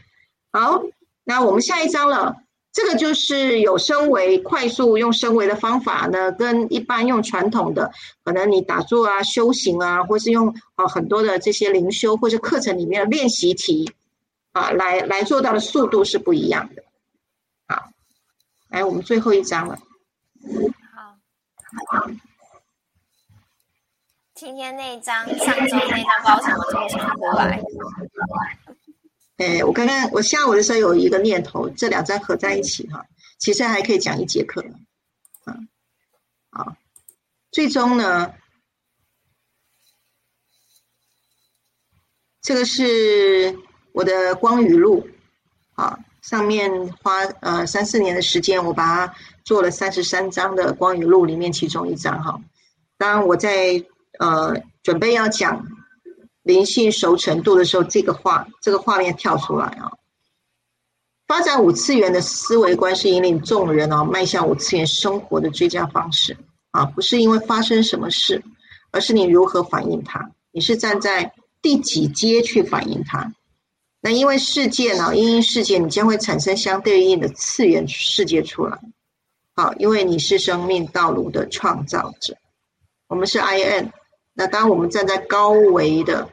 [0.51, 0.83] 好，
[1.25, 2.37] 那我们下一章了。
[2.73, 7.93] 这个就是有升维，快速用升维的方法呢，跟一般用传统的，
[8.25, 13.93] 可能你打坐啊、修行啊，或是用啊很多的这些灵修或者课程里面的练习题
[14.53, 16.83] 啊，来来做到的速度是不一样的。
[17.69, 17.91] 好，
[18.71, 19.79] 来我们最后一章了。
[20.95, 22.11] 好，
[24.35, 27.63] 今天那一章，上周那一章，为什么这么长出来？
[29.39, 33.07] 哎，我刚刚我下午的时候有一个念头，这两张合在一起哈，
[33.39, 34.65] 其实还可以讲一节课，
[35.47, 35.69] 嗯，
[36.51, 36.77] 好，
[37.51, 38.35] 最终呢，
[42.41, 43.57] 这个是
[43.93, 45.09] 我的光语录，
[45.75, 49.15] 啊，上面花呃三四年的时间，我把它
[49.45, 52.41] 做了三十三张的光语录里面其中一张哈，
[52.99, 53.85] 当我在
[54.19, 55.67] 呃准备要讲。
[56.45, 59.93] 灵性熟成度的时候，这个画这个画面跳出来啊！
[61.29, 66.37] 发展五次元的思维观是引领众人哦迈向五次元生活的最佳方式
[66.73, 66.85] 啊！
[66.85, 68.43] 不是因为发生什么事，
[68.91, 70.33] 而是你如何反应它。
[70.51, 71.33] 你是站在
[71.63, 73.33] 第几阶去反应它？
[74.01, 78.81] 那因为世界呢，因因世界，你将会产生相对应的次元世界出来。
[79.63, 82.35] 好，因为你是生命道路的创造者。
[83.07, 83.93] 我们是 I N。
[84.35, 86.29] 那当我们站在高维的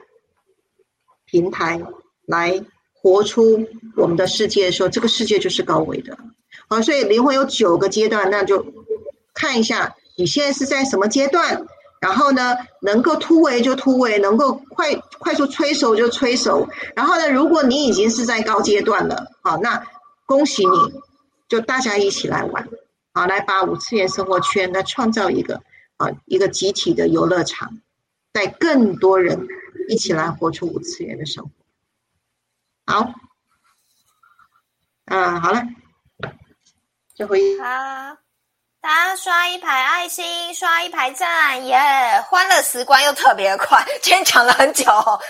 [1.25, 1.79] 平台
[2.25, 2.59] 来
[2.91, 6.17] 活出我们的世界的时候，这个世界就是高维的。
[6.67, 8.65] 好，所以灵魂有九个阶段，那就
[9.35, 11.67] 看一下你现在是在什么阶段。
[12.01, 16.67] 然后呢，能够突围就突围，能够快快速催熟就催熟。
[16.95, 19.85] 然后呢，如果你已经是在高阶段了，好，那
[20.25, 20.77] 恭喜你，
[21.47, 22.67] 就大家一起来玩，
[23.13, 25.61] 好，来把五次元生活圈来创造一个
[25.97, 27.81] 啊一个集体的游乐场。
[28.31, 29.47] 带更多人
[29.89, 31.51] 一起来活出五次元的生活。
[32.85, 33.11] 好，
[35.05, 35.63] 嗯，好了，
[37.15, 37.59] 最后一。
[37.59, 37.65] 好，
[38.81, 41.75] 大家刷一排爱心，刷一排赞，耶！
[42.29, 44.85] 欢乐时光又特别快，今天讲了很久，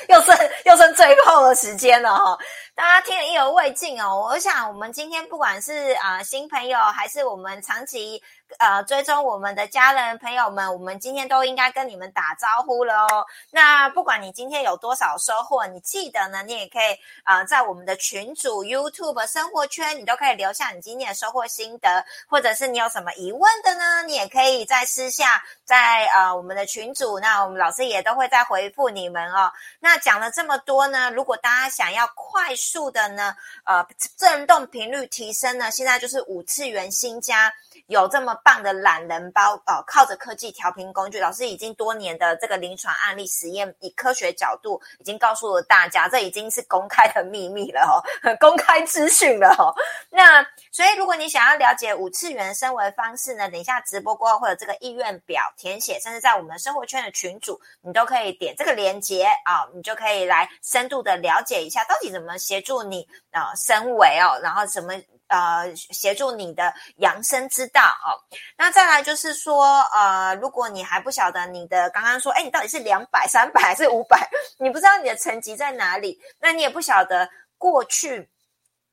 [0.10, 2.38] 又剩又剩最后的时间了哈。
[2.80, 4.30] 大家听了意犹未尽哦。
[4.30, 8.24] 我想，我们今天不管是啊新朋友，还是我们长期。
[8.58, 13.24] 呃，追踪我们的家人朋友们，我们今天都应该跟你们打招呼了哦。
[13.52, 29.52] 那不管你今天有多少收获，你记得呢，你也可以啊，在我们的群组 YouTube 生活圈，你都可以留下你今天的收获心得，或者是你有什么疑问的呢，你也可以在私下在呃我们的群组，那我们老师也都会再回复你们哦。
[29.80, 33.84] 那讲了这么多呢，如果大家想要快速数的呢，呃，
[34.16, 37.52] 震动频率提升呢，现在就是五次元新加。
[37.90, 47.98] 有这么棒的懒人包哦，靠着科技调频工具，老师已经多年的这个临床案例实验，以科学角度已经告诉了大家，这已经是公开的秘密了哦，
[48.40, 49.74] 公开资讯了哦。
[50.12, 64.94] 那所以，如果你想要了解五次元升维方式呢，等一下直播过后会有这个意愿表填写，甚至在我们生活圈的群组，你都可以点这个链接啊，你就可以来深度的了解一下，到底怎么协助你啊升维哦，然后什么。
[65.30, 68.20] 呃，协助你的养生之道哦。
[68.58, 74.30] 那再来就是说，呃，如果你还不晓得你的刚刚说，哎，你到底是两百、三百还是五百？
[74.60, 78.30] 你不知道你的层级在哪里，那你也不晓得过去。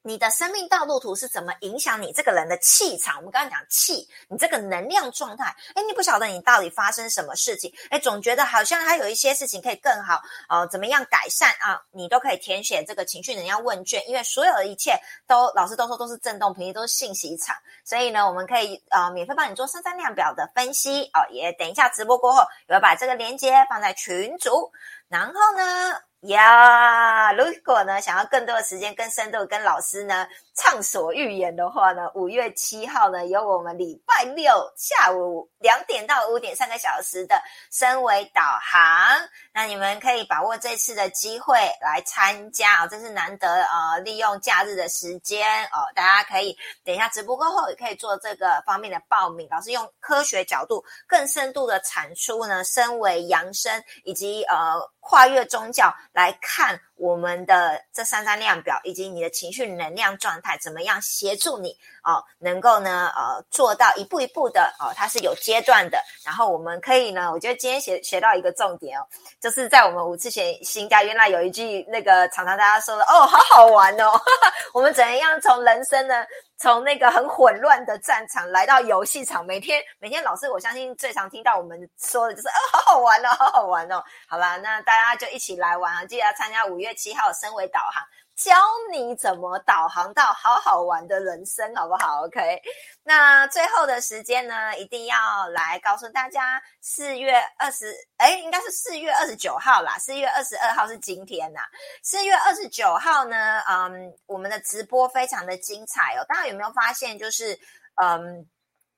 [0.07, 3.17] 你的生命道路图是怎么影响你这个人的气场？
[3.17, 11.83] 我们刚刚讲气，你这个能量状态，哎，你不晓得你到底发生什么事情，哎，总觉得好像还有一些事情可以更好，呃，怎么样改善啊？
[11.91, 14.97] 你都可以填写这个情绪能量问卷，因为所有的一切
[15.27, 21.27] 都老师都说都是震动频率，都是信息场，所以呢，我们可以呃免费帮你做生三量表的分析哦。
[21.33, 24.71] 也等一下直播过后，我会把这个链接放在群组，
[25.09, 26.01] 然后呢。
[26.27, 55.95] 呀，如果呢想要更多的时间、更深度跟老师呢畅所欲言的话呢，五月七号呢有我们礼拜六下午两点到五点三个小时的身为导航，那你们可以把握这次的机会来参加哦，这是难得呃利用假日的时间哦，大家可以等一下直播过后也可以做这个方面的报名，老师用科学角度更深度的产出呢，身为扬声以及呃跨越宗教。
[56.17, 66.03] 来看我们的这三张量表，以及你的情绪能量状态怎么样协助你哦，能够呢呃做到一步一步的哦，它是有阶段的。
[66.25, 69.07] 然后我们可以呢，我觉得今天学学到一个重点哦，
[69.43, 74.19] 就是在我们五次学新家，原来有一句那个常常大家说的哦，好好玩哦，
[74.73, 76.25] 我们怎样从人生呢？
[76.59, 84.03] 从那个很混乱的战场来到游戏场，每天每天老师，我相信最常听到我们说的就是，哦，好好玩哦，好好玩哦。
[84.27, 86.05] 好吧，那大家就一起来玩啊！
[86.07, 88.03] 记得要参加五月七号升维导航。
[88.37, 88.55] 教
[88.93, 92.61] 你怎么导航到好好玩的人生，好不好？OK，
[93.03, 99.97] 那最后的时间呢，一定要来告诉大家，四月二十，哎，应该是四月二十九号啦。
[99.99, 101.61] 四月二十二号是今天呐。
[102.03, 106.25] 四月二十九号呢，嗯，我们的直播非常的精彩哦。
[106.29, 107.59] 大家有没有发现，就是
[107.95, 108.47] 嗯，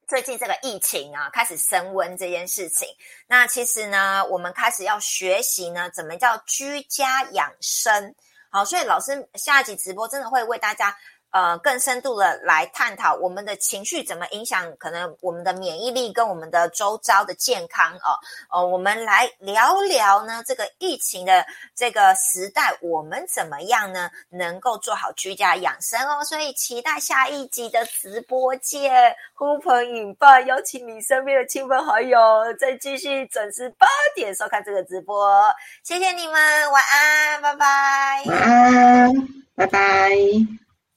[0.09, 2.89] 最近这个疫情啊，开始升温这件事情。
[3.28, 8.16] 那其实呢，我们开始要学习呢，怎么叫居家养生。
[8.51, 10.96] 好，所以老师下一集直播真的会为大家。
[11.31, 18.16] 呃，更深度的来探讨我们的情绪怎么影响可能我们的免疫力跟我们的周遭的健康哦。
[18.51, 26.24] 哦，我们来聊聊呢，这个疫情的这个时代，我们怎么样呢，能够做好居家养生哦？
[26.24, 32.18] 所以期待下一集的直播见，呼朋引伴，邀请你身边的亲朋好友，
[32.59, 35.43] 再继续准时八点收看这个直播。
[35.85, 38.22] 谢谢你们，晚安，拜拜。
[38.26, 39.12] 晚安，
[39.55, 40.67] 拜拜。